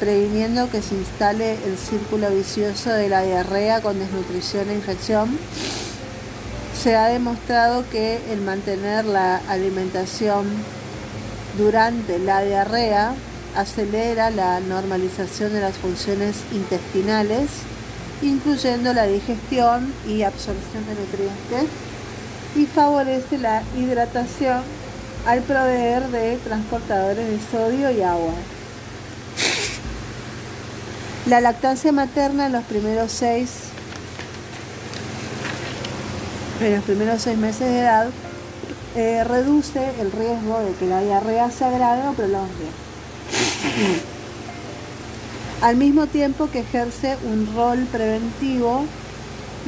previniendo 0.00 0.68
que 0.68 0.82
se 0.82 0.96
instale 0.96 1.52
el 1.64 1.78
círculo 1.78 2.28
vicioso 2.30 2.90
de 2.90 3.08
la 3.08 3.22
diarrea 3.22 3.80
con 3.82 4.00
desnutrición 4.00 4.68
e 4.70 4.74
infección. 4.74 5.38
Se 6.76 6.96
ha 6.96 7.06
demostrado 7.06 7.84
que 7.90 8.18
el 8.32 8.40
mantener 8.40 9.04
la 9.04 9.36
alimentación 9.48 10.46
durante 11.56 12.18
la 12.18 12.42
diarrea 12.42 13.14
acelera 13.56 14.30
la 14.30 14.58
normalización 14.60 15.52
de 15.52 15.60
las 15.60 15.76
funciones 15.76 16.36
intestinales, 16.52 17.48
incluyendo 18.22 18.92
la 18.92 19.04
digestión 19.04 19.92
y 20.06 20.22
absorción 20.22 20.84
de 20.86 20.94
nutrientes, 20.94 21.70
y 22.56 22.66
favorece 22.66 23.38
la 23.38 23.62
hidratación 23.76 24.62
al 25.26 25.40
proveer 25.42 26.08
de 26.08 26.36
transportadores 26.38 27.28
de 27.28 27.38
sodio 27.50 27.90
y 27.90 28.02
agua. 28.02 28.32
La 31.26 31.40
lactancia 31.40 31.92
materna 31.92 32.46
en 32.46 32.52
los 32.52 32.64
primeros 32.64 33.12
seis 33.12 33.50
en 36.60 36.76
los 36.76 36.84
primeros 36.84 37.22
seis 37.22 37.38
meses 37.38 37.60
de 37.60 37.78
edad 37.80 38.08
eh, 38.96 39.24
reduce 39.24 39.80
el 40.00 40.12
riesgo 40.12 40.60
de 40.60 40.72
que 40.74 40.86
la 40.86 41.00
diarrea 41.00 41.50
se 41.50 41.64
agrave 41.64 42.08
o 42.08 42.12
prolongue. 42.12 42.70
Al 45.62 45.76
mismo 45.76 46.06
tiempo 46.06 46.48
que 46.50 46.60
ejerce 46.60 47.18
un 47.22 47.54
rol 47.54 47.86
preventivo, 47.92 48.86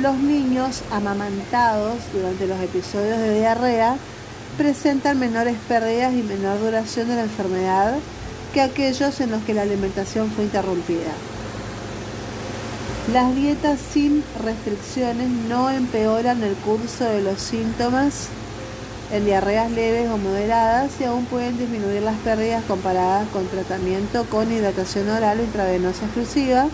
los 0.01 0.16
niños 0.16 0.82
amamantados 0.90 1.99
durante 2.14 2.47
los 2.47 2.59
episodios 2.61 3.18
de 3.18 3.38
diarrea 3.38 3.97
presentan 4.57 5.18
menores 5.18 5.57
pérdidas 5.68 6.14
y 6.14 6.22
menor 6.22 6.59
duración 6.61 7.09
de 7.09 7.16
la 7.16 7.22
enfermedad 7.24 7.97
que 8.55 8.62
aquellos 8.62 9.20
en 9.20 9.32
los 9.32 9.43
que 9.43 9.53
la 9.53 9.62
alimentación 9.62 10.30
fue 10.30 10.45
interrumpida. 10.45 11.12
Las 13.12 13.34
dietas 13.34 13.78
sin 13.93 14.24
restricciones 14.43 15.28
no 15.49 15.68
empeoran 15.68 16.43
el 16.43 16.55
curso 16.55 17.05
de 17.05 17.20
los 17.20 17.38
síntomas 17.38 18.28
en 19.13 19.25
diarreas 19.27 19.71
leves 19.71 20.11
o 20.11 20.17
moderadas 20.17 20.91
y 21.01 21.05
aún 21.05 21.27
pueden 21.27 21.59
disminuir 21.59 22.03
las 22.03 22.17
pérdidas 22.19 22.65
comparadas 22.65 23.29
con 23.29 23.47
tratamiento 23.47 24.25
con 24.25 24.51
hidratación 24.51 25.09
oral 25.11 25.41
intravenosa 25.41 26.07
exclusiva 26.07 26.67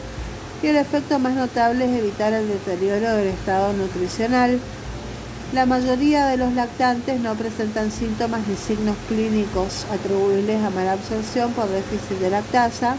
y 0.62 0.68
el 0.68 0.76
efecto 0.76 1.18
más 1.18 1.34
notable 1.34 1.84
es 1.84 1.98
evitar 1.98 2.32
el 2.32 2.48
deterioro 2.48 3.12
del 3.14 3.28
estado 3.28 3.72
nutricional. 3.72 4.58
La 5.52 5.66
mayoría 5.66 6.26
de 6.26 6.36
los 6.36 6.52
lactantes 6.52 7.20
no 7.20 7.34
presentan 7.34 7.90
síntomas 7.90 8.46
ni 8.46 8.56
signos 8.56 8.96
clínicos 9.08 9.86
atribuibles 9.92 10.62
a 10.62 10.70
mala 10.70 10.92
absorción 10.92 11.52
por 11.52 11.68
déficit 11.68 12.18
de 12.20 12.30
lactasa 12.30 12.96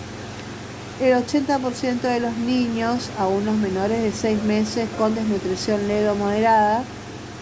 el 1.00 1.14
80% 1.14 2.02
de 2.02 2.20
los 2.20 2.36
niños, 2.36 3.10
aún 3.18 3.46
los 3.46 3.56
menores 3.56 4.04
de 4.04 4.12
6 4.12 4.44
meses 4.44 4.90
con 4.98 5.16
desnutrición 5.16 5.88
leve 5.88 6.10
o 6.10 6.16
moderada, 6.16 6.84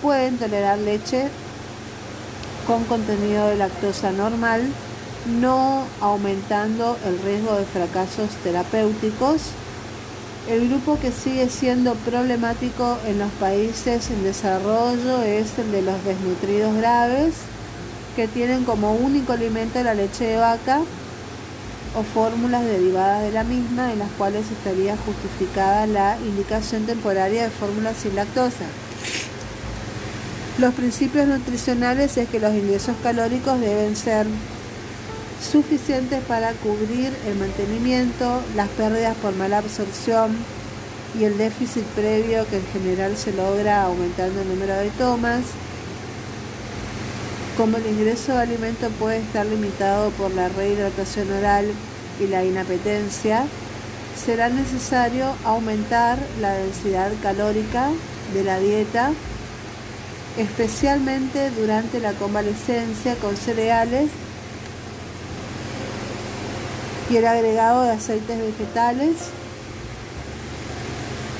pueden 0.04 0.38
tolerar 0.38 0.78
leche 0.78 1.28
con 2.68 2.84
contenido 2.84 3.48
de 3.48 3.56
lactosa 3.56 4.12
normal, 4.12 4.62
no 5.40 5.86
aumentando 6.02 6.98
el 7.06 7.18
riesgo 7.20 7.56
de 7.56 7.64
fracasos 7.66 8.30
terapéuticos. 8.44 9.42
El 10.50 10.68
grupo 10.68 11.00
que 11.00 11.12
sigue 11.12 11.50
siendo 11.50 11.96
problemático 11.96 12.98
en 13.08 13.20
los 13.20 13.32
países 13.34 14.10
en 14.12 14.24
desarrollo 14.24 15.24
es 15.24 15.58
el 15.58 15.72
de 15.72 15.82
los 15.82 16.04
desnutridos 16.04 16.76
graves, 16.76 17.36
que 18.16 18.28
tienen 18.28 18.66
como 18.66 18.94
único 18.94 19.34
alimento 19.34 19.82
la 19.82 19.94
leche 19.94 20.26
de 20.26 20.38
vaca 20.38 20.82
o 21.96 22.04
fórmulas 22.04 22.66
derivadas 22.66 23.24
de 23.24 23.32
la 23.32 23.44
misma 23.44 23.94
en 23.94 24.00
las 24.00 24.12
cuales 24.18 24.46
estaría 24.52 24.98
justificada 24.98 25.88
la 25.88 26.18
indicación 26.20 26.86
temporaria 26.86 27.44
de 27.44 27.50
fórmulas 27.50 27.96
sin 27.98 28.16
lactosa. 28.16 28.66
Los 30.60 30.74
principios 30.74 31.28
nutricionales 31.28 32.18
es 32.18 32.28
que 32.30 32.40
los 32.40 32.52
ingresos 32.52 32.96
calóricos 33.04 33.60
deben 33.60 33.96
ser 33.96 34.26
suficientes 35.40 36.24
para 36.24 36.52
cubrir 36.54 37.14
el 37.28 37.36
mantenimiento, 37.36 38.42
las 38.56 38.68
pérdidas 38.70 39.16
por 39.18 39.36
mala 39.36 39.60
absorción 39.60 40.36
y 41.20 41.26
el 41.26 41.38
déficit 41.38 41.84
previo 41.96 42.48
que 42.48 42.58
en 42.58 42.66
general 42.74 43.16
se 43.18 43.34
logra 43.34 43.84
aumentando 43.84 44.42
el 44.42 44.48
número 44.48 44.74
de 44.78 44.90
tomas. 44.98 45.42
Como 47.56 47.78
el 47.78 47.86
ingreso 47.86 48.34
de 48.34 48.42
alimento 48.42 48.90
puede 49.00 49.20
estar 49.20 49.46
limitado 49.46 50.10
por 50.12 50.34
la 50.34 50.50
rehidratación 50.50 51.32
oral 51.34 51.66
y 52.20 52.26
la 52.26 52.44
inapetencia, 52.44 53.46
será 54.26 54.50
necesario 54.50 55.36
aumentar 55.46 56.18
la 56.42 56.54
densidad 56.54 57.12
calórica 57.22 57.90
de 58.34 58.44
la 58.44 58.60
dieta, 58.60 59.12
especialmente 60.38 61.50
durante 61.52 62.00
la 62.00 62.14
convalecencia 62.14 63.16
con 63.16 63.36
cereales 63.36 64.10
y 67.10 67.18
el 67.18 67.26
agregado 67.26 67.84
de 67.84 67.92
aceites 67.92 68.40
vegetales. 68.40 69.16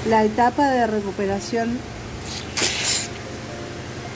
La 0.10 0.24
etapa 0.24 0.70
de 0.72 0.88
recuperación 0.88 1.78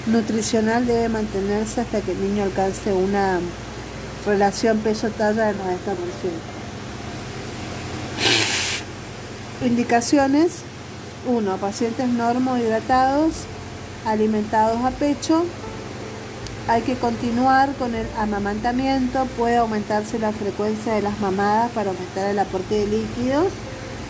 nutricional 0.08 0.88
debe 0.88 1.10
mantenerse 1.10 1.82
hasta 1.82 2.02
que 2.02 2.14
el 2.14 2.22
niño 2.22 2.44
alcance 2.44 2.94
una 2.94 3.40
relación 4.26 4.80
peso-talla 4.80 5.48
del 5.48 5.58
90%. 5.58 5.62
Indicaciones 9.66 10.64
1. 11.28 11.58
Pacientes 11.58 12.08
normohidratados, 12.08 13.34
alimentados 14.06 14.84
a 14.84 14.92
pecho. 14.92 15.46
Hay 16.68 16.82
que 16.84 16.96
continuar 16.96 17.74
con 17.74 17.96
el 17.96 18.08
amamantamiento. 18.18 19.26
Puede 19.38 19.58
aumentarse 19.58 20.20
la 20.20 20.32
frecuencia 20.32 20.94
de 20.94 21.02
las 21.02 21.20
mamadas 21.20 21.72
para 21.72 21.90
aumentar 21.90 22.30
el 22.30 22.40
aporte 22.40 22.76
de 22.76 22.88
líquidos 22.88 23.48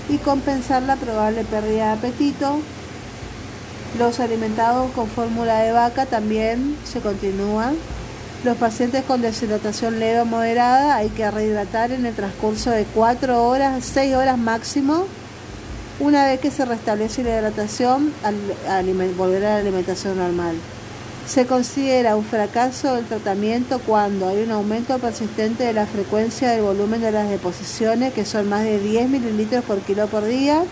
y 0.10 0.18
compensar 0.18 0.84
la 0.84 0.96
probable 0.96 1.44
pérdida 1.44 1.96
de 1.96 2.08
apetito. 2.08 2.60
Los 3.98 4.20
alimentados 4.20 4.92
con 4.92 5.08
fórmula 5.08 5.60
de 5.60 5.74
vaca 5.74 6.06
también 6.06 6.78
se 6.86 7.02
continúan 7.02 7.76
Los 8.44 8.58
pacientes 8.58 9.04
con 9.04 9.22
deshidratación 9.22 10.00
leve 10.00 10.22
o 10.22 10.26
moderada 10.26 10.96
hay 10.96 11.10
que 11.10 11.30
rehidratar 11.30 11.92
en 11.92 12.06
el 12.06 12.16
transcurso 12.16 12.72
de 12.72 12.86
4 12.86 13.44
horas, 13.44 13.86
6 13.86 14.16
horas 14.16 14.38
máximo. 14.38 15.06
Una 16.02 16.26
vez 16.26 16.40
que 16.40 16.50
se 16.50 16.66
restablece 16.66 17.22
la 17.22 17.38
hidratación, 17.38 18.12
volver 19.16 19.46
a 19.46 19.50
la 19.50 19.58
alimentación 19.58 20.18
normal. 20.18 20.56
Se 21.28 21.46
considera 21.46 22.16
un 22.16 22.26
fracaso 22.26 22.98
el 22.98 23.06
tratamiento 23.06 23.80
cuando 23.86 24.28
hay 24.28 24.42
un 24.42 24.50
aumento 24.50 24.98
persistente 24.98 25.64
de 25.64 25.74
la 25.74 25.86
frecuencia 25.86 26.50
del 26.50 26.64
volumen 26.64 27.02
de 27.02 27.12
las 27.12 27.30
deposiciones, 27.30 28.16
que 28.16 28.26
son 28.26 28.50
más 28.50 28.64
de 28.64 28.80
10 28.80 29.10
mililitros 29.10 29.64
por 29.64 29.78
kilo 29.82 30.08
por 30.08 30.26
día. 30.26 30.64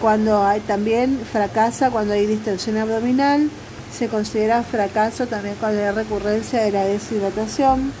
Cuando 0.00 0.44
hay 0.44 0.60
también 0.60 1.18
fracasa 1.32 1.90
cuando 1.90 2.14
hay 2.14 2.26
distensión 2.26 2.76
abdominal. 2.76 3.50
Se 3.92 4.06
considera 4.06 4.62
fracaso 4.62 5.26
también 5.26 5.56
cuando 5.58 5.82
hay 5.82 5.90
recurrencia 5.90 6.62
de 6.62 6.70
la 6.70 6.84
deshidratación. 6.84 7.92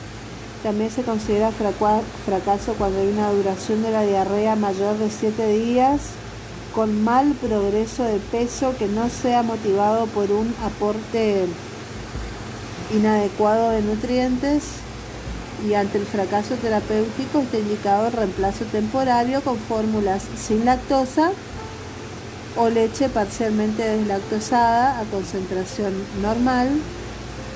También 0.62 0.92
se 0.92 1.02
considera 1.02 1.50
fracaso 1.50 2.74
cuando 2.78 3.00
hay 3.00 3.08
una 3.08 3.32
duración 3.32 3.82
de 3.82 3.90
la 3.90 4.02
diarrea 4.02 4.54
mayor 4.54 4.96
de 4.98 5.10
7 5.10 5.44
días 5.48 6.21
con 6.74 7.04
mal 7.04 7.32
progreso 7.34 8.04
de 8.04 8.18
peso 8.18 8.74
que 8.78 8.86
no 8.86 9.08
sea 9.08 9.42
motivado 9.42 10.06
por 10.06 10.30
un 10.30 10.54
aporte 10.64 11.46
inadecuado 12.94 13.70
de 13.70 13.82
nutrientes 13.82 14.64
y 15.68 15.74
ante 15.74 15.98
el 15.98 16.06
fracaso 16.06 16.54
terapéutico 16.56 17.40
está 17.40 17.58
indicado 17.58 18.10
reemplazo 18.10 18.64
temporario 18.66 19.42
con 19.42 19.56
fórmulas 19.58 20.24
sin 20.36 20.64
lactosa 20.64 21.30
o 22.56 22.68
leche 22.68 23.08
parcialmente 23.08 23.82
deslactosada 23.82 24.98
a 24.98 25.04
concentración 25.04 25.92
normal. 26.20 26.68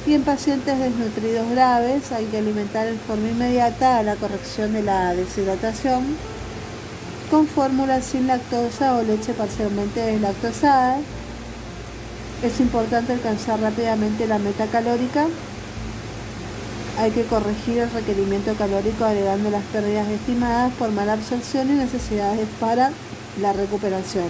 Y 0.06 0.14
en 0.14 0.22
pacientes 0.22 0.78
desnutridos 0.78 1.50
graves 1.50 2.12
hay 2.12 2.26
que 2.26 2.38
alimentar 2.38 2.86
en 2.86 2.98
forma 2.98 3.28
inmediata 3.28 3.98
a 3.98 4.02
la 4.04 4.14
corrección 4.14 4.72
de 4.72 4.82
la 4.82 5.14
deshidratación 5.14 6.04
con 7.30 7.46
fórmulas 7.46 8.04
sin 8.04 8.26
lactosa 8.26 8.96
o 8.96 9.02
leche 9.02 9.32
parcialmente 9.32 10.00
deslactosada 10.00 10.98
es 12.42 12.60
importante 12.60 13.14
alcanzar 13.14 13.60
rápidamente 13.60 14.26
la 14.26 14.38
meta 14.38 14.66
calórica. 14.66 15.26
Hay 16.98 17.10
que 17.10 17.24
corregir 17.24 17.78
el 17.78 17.90
requerimiento 17.90 18.54
calórico 18.54 19.04
agregando 19.04 19.50
las 19.50 19.64
pérdidas 19.64 20.08
estimadas 20.08 20.72
por 20.78 20.90
mala 20.90 21.14
absorción 21.14 21.70
y 21.70 21.74
necesidades 21.74 22.46
para 22.60 22.92
la 23.40 23.52
recuperación. 23.52 24.28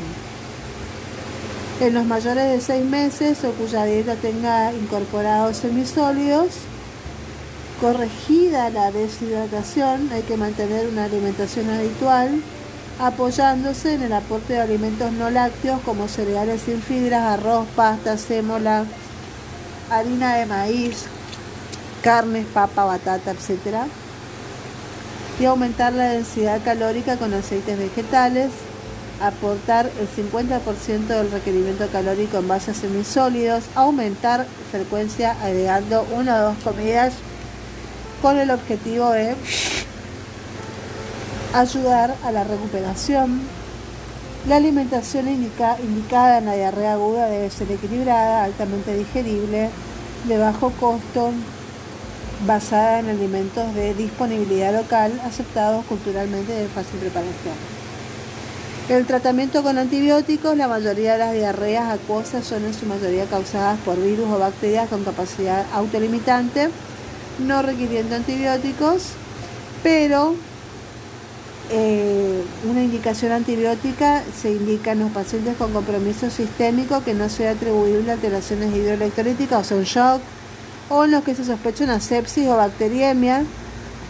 En 1.81 1.95
los 1.95 2.07
mayores 2.07 2.53
de 2.53 2.61
6 2.61 2.85
meses 2.87 3.45
o 3.45 3.53
cuya 3.53 3.85
dieta 3.85 4.15
tenga 4.17 4.73
incorporados 4.73 5.59
semisólidos, 5.59 6.49
corregida 7.81 8.71
la 8.71 8.91
deshidratación, 8.91 10.11
hay 10.13 10.23
que 10.23 10.37
mantener 10.37 10.89
una 10.89 11.05
alimentación 11.05 11.69
habitual 11.69 12.41
apoyándose 12.99 13.95
en 13.95 14.03
el 14.03 14.13
aporte 14.13 14.55
de 14.55 14.61
alimentos 14.61 15.13
no 15.13 15.31
lácteos 15.31 15.81
como 15.83 16.09
cereales 16.09 16.63
sin 16.63 16.81
fibras, 16.81 17.23
arroz, 17.23 17.67
pasta, 17.77 18.17
sémola, 18.17 18.85
harina 19.91 20.37
de 20.37 20.47
maíz, 20.47 21.05
carnes, 22.03 22.47
papa, 22.47 22.85
batata, 22.85 23.33
etc. 23.33 23.87
Y 25.39 25.45
aumentar 25.45 25.93
la 25.93 26.11
densidad 26.11 26.63
calórica 26.65 27.19
con 27.19 27.35
aceites 27.35 27.79
vegetales, 27.79 28.51
aportar 29.21 29.91
el 29.99 30.09
50% 30.09 31.07
del 31.07 31.31
requerimiento 31.31 31.87
calórico 31.89 32.39
en 32.39 32.49
base 32.49 32.71
a 32.71 32.75
semisólidos, 32.75 33.65
aumentar 33.75 34.47
frecuencia 34.71 35.37
agregando 35.43 36.07
una 36.15 36.37
o 36.37 36.43
dos 36.49 36.57
comidas 36.65 37.15
con 38.23 38.39
el 38.39 38.51
objetivo 38.51 39.11
de 39.11 39.35
ayudar 41.61 42.15
a 42.25 42.33
la 42.33 42.45
recuperación. 42.45 43.41
La 44.47 44.57
alimentación 44.57 45.29
indicada 45.29 46.39
en 46.39 46.45
la 46.45 46.55
diarrea 46.55 46.93
aguda 46.93 47.27
debe 47.27 47.51
ser 47.51 47.71
equilibrada, 47.73 48.45
altamente 48.45 48.97
digerible, 48.97 49.71
de 50.29 50.39
bajo 50.39 50.71
costo, 50.73 51.33
basada 52.47 53.01
en 53.01 53.09
alimentos 53.09 53.75
de 53.75 53.95
disponibilidad 53.95 54.73
local, 54.75 55.21
aceptados 55.25 55.85
culturalmente 55.87 56.53
de 56.53 56.69
fácil 56.69 57.01
preparación. 57.01 57.55
El 58.89 59.05
tratamiento 59.05 59.65
con 59.65 59.79
antibióticos, 59.79 60.57
la 60.57 60.69
mayoría 60.69 61.15
de 61.15 61.19
las 61.19 61.33
diarreas 61.33 61.91
acuosas 61.93 62.45
son 62.45 62.65
en 62.65 62.75
su 62.75 62.87
mayoría 62.87 63.25
causadas 63.25 63.81
por 63.81 64.01
virus 64.01 64.31
o 64.31 64.39
bacterias 64.39 64.89
con 64.89 65.03
capacidad 65.03 65.67
autolimitante, 65.75 66.69
no 67.41 67.63
requiriendo 67.63 68.15
antibióticos, 68.15 69.09
pero 69.83 70.37
eh, 71.71 72.43
una 72.69 72.83
indicación 72.83 73.33
antibiótica 73.33 74.23
se 74.41 74.53
indica 74.53 74.93
en 74.93 75.01
los 75.01 75.11
pacientes 75.11 75.57
con 75.57 75.73
compromiso 75.73 76.31
sistémico 76.31 77.03
que 77.03 77.13
no 77.13 77.29
sea 77.29 77.53
atribuible 77.53 78.11
a 78.11 78.15
alteraciones 78.15 78.75
hidroelectrolíticas 78.75 79.61
o 79.61 79.65
sea 79.65 79.77
un 79.77 79.85
shock, 79.85 80.23
o 80.89 81.05
en 81.05 81.11
los 81.11 81.25
que 81.25 81.35
se 81.35 81.45
sospecha 81.45 81.85
una 81.85 82.01
sepsis 82.01 82.47
o 82.49 82.57
bacteriemia. 82.57 83.45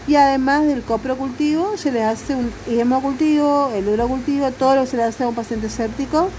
Y 0.07 0.15
además 0.15 0.65
del 0.65 0.83
coprocultivo, 0.83 1.75
se 1.75 1.91
le 1.91 2.03
hace 2.03 2.33
un 2.33 2.51
hemocultivo, 2.67 3.71
el 3.75 3.89
urocultivo, 3.89 4.51
todo 4.51 4.75
lo 4.75 4.81
que 4.81 4.87
se 4.87 4.97
le 4.97 5.03
hace 5.03 5.25
a 5.25 5.27
un 5.27 5.35
paciente 5.35 5.69
séptico 5.69 6.29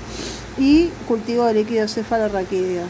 y 0.56 0.88
cultivo 1.06 1.44
de 1.44 1.54
líquido 1.54 1.86
cefalorraquídeo. 1.86 2.84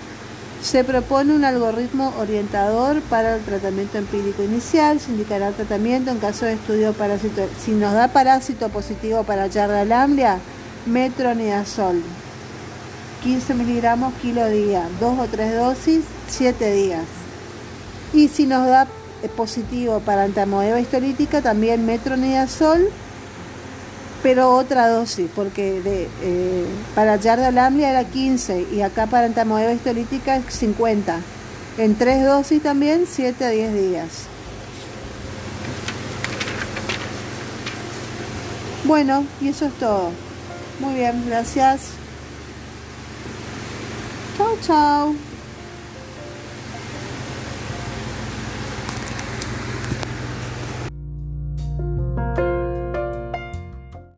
Se 0.63 0.83
propone 0.83 1.35
un 1.35 1.45
algoritmo 1.45 2.13
orientador 2.19 3.01
para 3.03 3.37
el 3.37 3.43
tratamiento 3.43 3.97
empírico 3.99 4.43
inicial. 4.43 4.99
Se 4.99 5.11
indicará 5.13 5.53
tratamiento 5.53 6.11
en 6.11 6.19
caso 6.19 6.47
de 6.47 6.55
estudio 6.55 6.93
parásito. 6.93 7.49
Si 7.65 7.71
nos 7.73 7.93
da 7.93 8.09
parásito 8.09 8.69
positivo 8.69 9.23
para 9.23 9.47
yarda 9.47 9.85
lamblia, 9.85 10.41
metronidazol. 10.87 12.03
15 13.23 13.55
miligramos 13.55 14.15
kilo 14.23 14.47
día, 14.49 14.89
dos 15.01 15.19
o 15.19 15.27
tres 15.27 15.57
dosis, 15.57 16.05
7 16.29 16.73
días. 16.73 17.05
Y 18.13 18.29
si 18.29 18.47
nos 18.47 18.67
da 18.67 18.87
positivo 19.37 20.01
para 20.01 20.25
antamoeba 20.25 20.81
histolítica, 20.81 21.43
también 21.43 21.87
metronidazol 21.87 22.89
pero 24.23 24.53
otra 24.55 24.89
dosis, 24.89 25.31
porque 25.35 25.81
de, 25.81 26.09
eh, 26.23 26.67
para 26.95 27.17
yarda 27.17 27.51
lamblia 27.51 27.91
era 27.91 28.05
15 28.05 28.67
y 28.73 28.83
acá 28.83 29.07
para 29.07 29.27
entamoeba 29.27 29.73
histolítica 29.73 30.37
es 30.37 30.53
50. 30.55 31.21
En 31.79 31.95
tres 31.95 32.25
dosis 32.25 32.63
también, 32.63 33.07
7 33.09 33.45
a 33.45 33.51
10 33.51 33.75
días. 33.75 34.09
Bueno, 38.85 39.25
y 39.41 39.49
eso 39.49 39.67
es 39.67 39.75
todo. 39.75 40.11
Muy 40.81 40.95
bien, 40.95 41.25
gracias. 41.29 41.91
Chao, 44.37 44.57
chao. 44.63 45.28